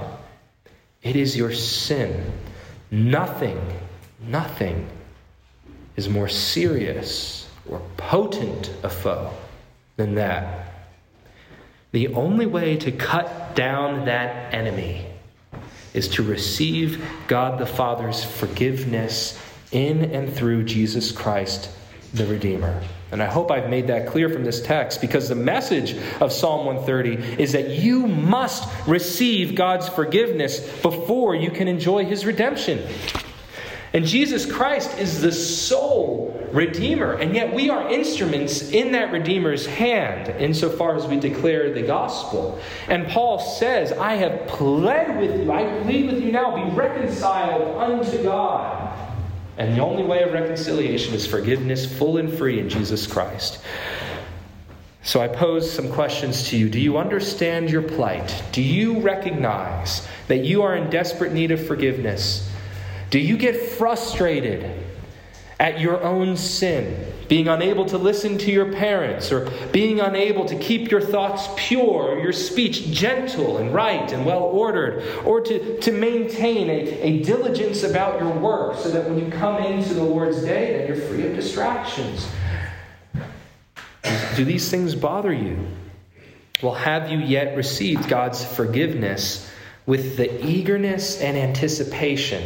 It 1.02 1.16
is 1.16 1.38
your 1.38 1.54
sin. 1.54 2.34
Nothing, 2.92 3.60
nothing 4.28 4.88
is 5.96 6.10
more 6.10 6.28
serious 6.28 7.48
or 7.70 7.82
potent 7.98 8.72
a 8.84 8.90
foe 8.90 9.32
than 9.98 10.16
that. 10.16 10.68
The 11.92 12.08
only 12.10 12.46
way 12.46 12.78
to 12.78 12.92
cut 12.92 13.56
down 13.56 14.06
that 14.06 14.54
enemy 14.54 15.06
is 15.94 16.08
to 16.10 16.24
receive 16.24 17.04
God 17.28 17.60
the 17.60 17.66
Father's 17.66 18.24
forgiveness 18.24 19.38
in 19.72 20.06
and 20.12 20.32
through 20.34 20.64
Jesus 20.64 21.12
Christ, 21.12 21.70
the 22.14 22.26
Redeemer. 22.26 22.82
And 23.12 23.22
I 23.22 23.26
hope 23.26 23.52
I've 23.52 23.70
made 23.70 23.88
that 23.88 24.08
clear 24.08 24.30
from 24.30 24.46
this 24.46 24.62
text 24.62 25.02
because 25.02 25.28
the 25.28 25.36
message 25.36 25.98
of 26.22 26.32
Psalm 26.32 26.66
130 26.66 27.42
is 27.42 27.52
that 27.52 27.72
you 27.72 28.08
must 28.08 28.70
receive 28.88 29.54
God's 29.54 29.90
forgiveness 29.90 30.60
before 30.82 31.36
you 31.36 31.52
can 31.52 31.68
enjoy 31.68 32.06
his 32.06 32.26
redemption. 32.26 32.88
And 33.94 34.06
Jesus 34.06 34.46
Christ 34.46 34.98
is 34.98 35.22
the 35.22 35.32
sole 35.32 36.38
Redeemer. 36.52 37.14
And 37.14 37.34
yet 37.34 37.54
we 37.54 37.70
are 37.70 37.90
instruments 37.90 38.72
in 38.72 38.92
that 38.94 39.12
Redeemer's 39.12 39.66
hand 39.66 40.30
insofar 40.42 40.96
as 40.96 41.08
we 41.08 41.20
declare 41.20 41.74
the 41.74 41.82
gospel. 41.82 42.60
And 42.88 43.08
Paul 43.08 43.40
says, 43.40 43.92
I 43.92 44.16
have 44.16 44.48
pled 44.48 45.18
with 45.20 45.42
you, 45.42 45.52
I 45.52 45.82
plead 45.84 46.12
with 46.12 46.22
you 46.22 46.32
now, 46.32 46.56
be 46.56 46.76
reconciled 46.76 47.78
unto 47.78 48.22
God. 48.24 48.98
And 49.58 49.76
the 49.76 49.82
only 49.82 50.04
way 50.04 50.24
of 50.24 50.34
reconciliation 50.34 51.14
is 51.14 51.28
forgiveness 51.28 51.86
full 51.86 52.18
and 52.18 52.34
free 52.34 52.60
in 52.60 52.70
Jesus 52.70 53.06
Christ. 53.06 53.62
So 55.04 55.20
I 55.20 55.28
pose 55.28 55.70
some 55.70 55.92
questions 55.92 56.50
to 56.50 56.58
you. 56.58 56.70
Do 56.70 56.80
you 56.80 56.98
understand 56.98 57.70
your 57.70 57.82
plight? 57.82 58.44
Do 58.52 58.62
you 58.62 59.00
recognize 59.00 60.08
that 60.28 60.46
you 60.46 60.62
are 60.62 60.76
in 60.76 60.90
desperate 60.90 61.34
need 61.34 61.52
of 61.52 61.66
forgiveness? 61.66 62.50
Do 63.12 63.20
you 63.20 63.36
get 63.36 63.72
frustrated 63.72 64.72
at 65.60 65.82
your 65.82 66.02
own 66.02 66.38
sin, 66.38 67.14
being 67.28 67.50
unable 67.50 67.86
to 67.88 67.98
listen 67.98 68.38
to 68.40 68.52
your 68.52 68.72
parents, 68.72 69.34
or 69.34 69.52
being 69.74 70.00
unable 70.00 70.46
to 70.46 70.56
keep 70.56 70.90
your 70.90 71.02
thoughts 71.02 71.48
pure, 71.58 72.16
or 72.16 72.20
your 72.20 72.32
speech 72.32 72.90
gentle 72.90 73.58
and 73.58 73.74
right 73.74 74.12
and 74.14 74.26
well 74.26 74.44
ordered, 74.44 75.04
or 75.26 75.42
to, 75.42 75.78
to 75.82 75.92
maintain 75.92 76.70
a, 76.70 77.02
a 77.02 77.24
diligence 77.24 77.84
about 77.84 78.22
your 78.22 78.32
work 78.32 78.78
so 78.78 78.90
that 78.90 79.08
when 79.10 79.20
you 79.20 79.30
come 79.30 79.62
into 79.62 79.94
the 79.94 80.04
Lord's 80.04 80.42
day, 80.42 80.78
then 80.78 80.88
you're 80.88 81.08
free 81.08 81.28
of 81.28 81.36
distractions? 81.36 82.26
Do 84.38 84.46
these 84.46 84.72
things 84.72 84.96
bother 84.96 85.34
you? 85.34 85.68
Well, 86.64 86.76
have 86.76 87.12
you 87.12 87.20
yet 87.20 87.58
received 87.58 88.08
God's 88.08 88.46
forgiveness 88.46 89.52
with 89.86 90.16
the 90.16 90.46
eagerness 90.46 91.20
and 91.20 91.38
anticipation? 91.38 92.42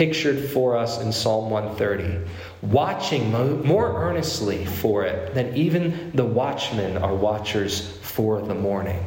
Pictured 0.00 0.42
for 0.48 0.78
us 0.78 0.98
in 0.98 1.12
Psalm 1.12 1.50
130, 1.50 2.26
watching 2.62 3.30
more 3.30 4.02
earnestly 4.02 4.64
for 4.64 5.04
it 5.04 5.34
than 5.34 5.54
even 5.54 6.10
the 6.14 6.24
watchmen 6.24 6.96
are 6.96 7.14
watchers 7.14 7.98
for 7.98 8.40
the 8.40 8.54
morning. 8.54 9.04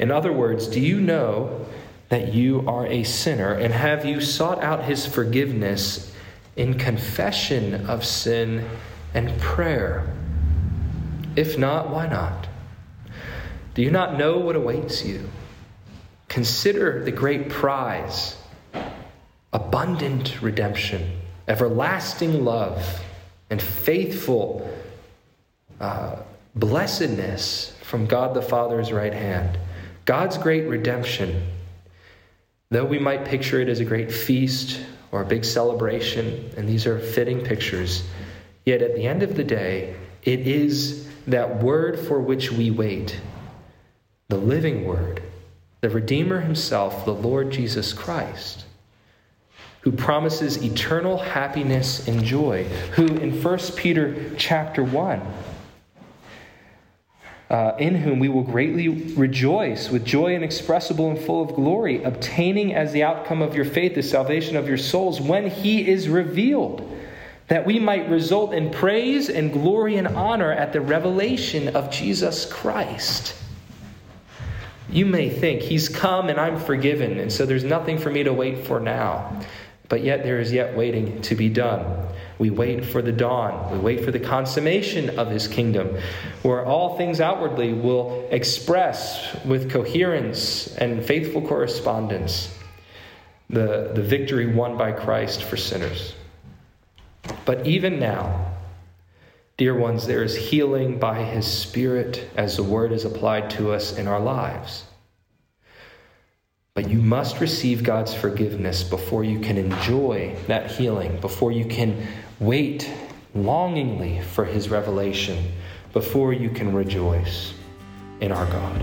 In 0.00 0.10
other 0.10 0.32
words, 0.32 0.66
do 0.66 0.80
you 0.80 1.00
know 1.00 1.64
that 2.08 2.34
you 2.34 2.64
are 2.66 2.88
a 2.88 3.04
sinner 3.04 3.52
and 3.52 3.72
have 3.72 4.04
you 4.04 4.20
sought 4.20 4.60
out 4.64 4.82
his 4.82 5.06
forgiveness 5.06 6.12
in 6.56 6.76
confession 6.76 7.86
of 7.86 8.04
sin 8.04 8.68
and 9.14 9.40
prayer? 9.40 10.12
If 11.36 11.56
not, 11.56 11.88
why 11.90 12.08
not? 12.08 12.48
Do 13.74 13.82
you 13.82 13.92
not 13.92 14.18
know 14.18 14.38
what 14.38 14.56
awaits 14.56 15.04
you? 15.04 15.30
Consider 16.26 17.04
the 17.04 17.12
great 17.12 17.48
prize 17.48 18.37
abundant 19.58 20.40
redemption, 20.40 21.20
everlasting 21.48 22.44
love, 22.44 23.02
and 23.50 23.60
faithful 23.60 24.68
uh, 25.80 26.16
blessedness 26.54 27.76
from 27.82 28.06
God 28.06 28.34
the 28.34 28.42
Father's 28.42 28.92
right 28.92 29.12
hand. 29.12 29.58
God's 30.04 30.38
great 30.38 30.68
redemption, 30.68 31.42
though 32.70 32.84
we 32.84 32.98
might 32.98 33.24
picture 33.24 33.60
it 33.60 33.68
as 33.68 33.80
a 33.80 33.84
great 33.84 34.12
feast 34.12 34.80
or 35.10 35.22
a 35.22 35.26
big 35.26 35.44
celebration, 35.44 36.50
and 36.56 36.68
these 36.68 36.86
are 36.86 37.00
fitting 37.00 37.40
pictures, 37.40 38.04
yet 38.64 38.80
at 38.80 38.94
the 38.94 39.06
end 39.06 39.22
of 39.22 39.34
the 39.34 39.44
day, 39.44 39.96
it 40.22 40.40
is 40.40 41.08
that 41.26 41.62
word 41.62 41.98
for 41.98 42.20
which 42.20 42.52
we 42.52 42.70
wait, 42.70 43.20
the 44.28 44.36
living 44.36 44.86
word, 44.86 45.22
the 45.80 45.90
Redeemer 45.90 46.40
himself, 46.40 47.04
the 47.04 47.14
Lord 47.14 47.50
Jesus 47.50 47.92
Christ, 47.92 48.64
who 49.88 49.96
promises 49.96 50.62
eternal 50.62 51.16
happiness 51.16 52.06
and 52.08 52.22
joy, 52.22 52.64
who 52.92 53.06
in 53.06 53.42
1 53.42 53.58
Peter 53.74 54.34
chapter 54.36 54.84
1 54.84 55.22
uh, 57.48 57.74
in 57.78 57.94
whom 57.94 58.18
we 58.18 58.28
will 58.28 58.42
greatly 58.42 58.88
rejoice 58.88 59.88
with 59.88 60.04
joy 60.04 60.34
inexpressible 60.34 61.08
and 61.08 61.18
full 61.18 61.42
of 61.42 61.54
glory, 61.54 62.02
obtaining 62.04 62.74
as 62.74 62.92
the 62.92 63.02
outcome 63.02 63.40
of 63.40 63.54
your 63.54 63.64
faith 63.64 63.94
the 63.94 64.02
salvation 64.02 64.56
of 64.56 64.68
your 64.68 64.76
souls 64.76 65.20
when 65.20 65.48
he 65.48 65.88
is 65.88 66.08
revealed, 66.08 66.86
that 67.46 67.64
we 67.64 67.78
might 67.78 68.06
result 68.10 68.52
in 68.52 68.70
praise 68.70 69.30
and 69.30 69.54
glory 69.54 69.96
and 69.96 70.08
honor 70.08 70.52
at 70.52 70.74
the 70.74 70.80
revelation 70.82 71.74
of 71.74 71.90
Jesus 71.90 72.44
Christ. 72.44 73.34
You 74.90 75.04
may 75.04 75.28
think, 75.28 75.60
He's 75.62 75.88
come 75.88 76.28
and 76.28 76.40
I'm 76.40 76.58
forgiven, 76.58 77.20
and 77.20 77.30
so 77.32 77.44
there's 77.44 77.64
nothing 77.64 77.98
for 77.98 78.10
me 78.10 78.22
to 78.22 78.32
wait 78.32 78.66
for 78.66 78.80
now. 78.80 79.40
But 79.88 80.04
yet 80.04 80.22
there 80.22 80.38
is 80.38 80.52
yet 80.52 80.76
waiting 80.76 81.22
to 81.22 81.34
be 81.34 81.48
done. 81.48 82.06
We 82.38 82.50
wait 82.50 82.84
for 82.84 83.00
the 83.00 83.12
dawn. 83.12 83.72
We 83.72 83.78
wait 83.78 84.04
for 84.04 84.10
the 84.10 84.20
consummation 84.20 85.18
of 85.18 85.30
his 85.30 85.48
kingdom, 85.48 85.96
where 86.42 86.64
all 86.64 86.96
things 86.96 87.20
outwardly 87.20 87.72
will 87.72 88.28
express 88.30 89.36
with 89.44 89.70
coherence 89.70 90.76
and 90.76 91.04
faithful 91.04 91.42
correspondence 91.42 92.54
the, 93.50 93.92
the 93.94 94.02
victory 94.02 94.46
won 94.46 94.76
by 94.76 94.92
Christ 94.92 95.42
for 95.42 95.56
sinners. 95.56 96.14
But 97.44 97.66
even 97.66 97.98
now, 97.98 98.52
dear 99.56 99.74
ones, 99.74 100.06
there 100.06 100.22
is 100.22 100.36
healing 100.36 100.98
by 100.98 101.22
his 101.22 101.46
Spirit 101.46 102.28
as 102.36 102.56
the 102.56 102.62
word 102.62 102.92
is 102.92 103.04
applied 103.04 103.50
to 103.50 103.72
us 103.72 103.96
in 103.96 104.06
our 104.06 104.20
lives. 104.20 104.84
But 106.78 106.90
you 106.90 107.02
must 107.02 107.40
receive 107.40 107.82
God's 107.82 108.14
forgiveness 108.14 108.84
before 108.84 109.24
you 109.24 109.40
can 109.40 109.58
enjoy 109.58 110.36
that 110.46 110.70
healing, 110.70 111.20
before 111.20 111.50
you 111.50 111.64
can 111.64 112.06
wait 112.38 112.88
longingly 113.34 114.20
for 114.20 114.44
his 114.44 114.68
revelation, 114.68 115.44
before 115.92 116.32
you 116.32 116.50
can 116.50 116.72
rejoice 116.72 117.52
in 118.20 118.30
our 118.30 118.46
God. 118.46 118.80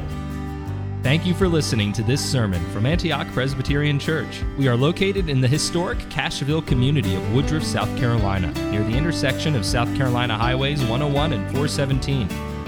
Thank 1.04 1.26
you 1.26 1.34
for 1.34 1.48
listening 1.48 1.94
to 1.94 2.04
this 2.04 2.20
sermon 2.20 2.62
from 2.72 2.86
Antioch 2.86 3.28
Presbyterian 3.28 3.98
Church. 3.98 4.44
We 4.58 4.68
are 4.68 4.76
located 4.76 5.30
in 5.30 5.40
the 5.40 5.48
historic 5.48 6.00
Cashville 6.10 6.68
community 6.68 7.16
of 7.16 7.34
Woodruff, 7.34 7.64
South 7.64 7.98
Carolina, 7.98 8.52
near 8.72 8.84
the 8.84 8.98
intersection 8.98 9.56
of 9.56 9.66
South 9.66 9.96
Carolina 9.96 10.38
Highways 10.38 10.82
101 10.82 11.32
and 11.32 11.44
417. 11.46 12.28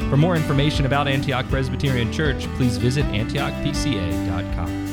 For 0.10 0.16
more 0.16 0.38
information 0.38 0.86
about 0.86 1.10
Antioch 1.10 1.50
Presbyterian 1.50 2.14
Church, 2.14 2.46
please 2.56 2.78
visit 2.78 3.04
antiochpca.com. 3.08 4.87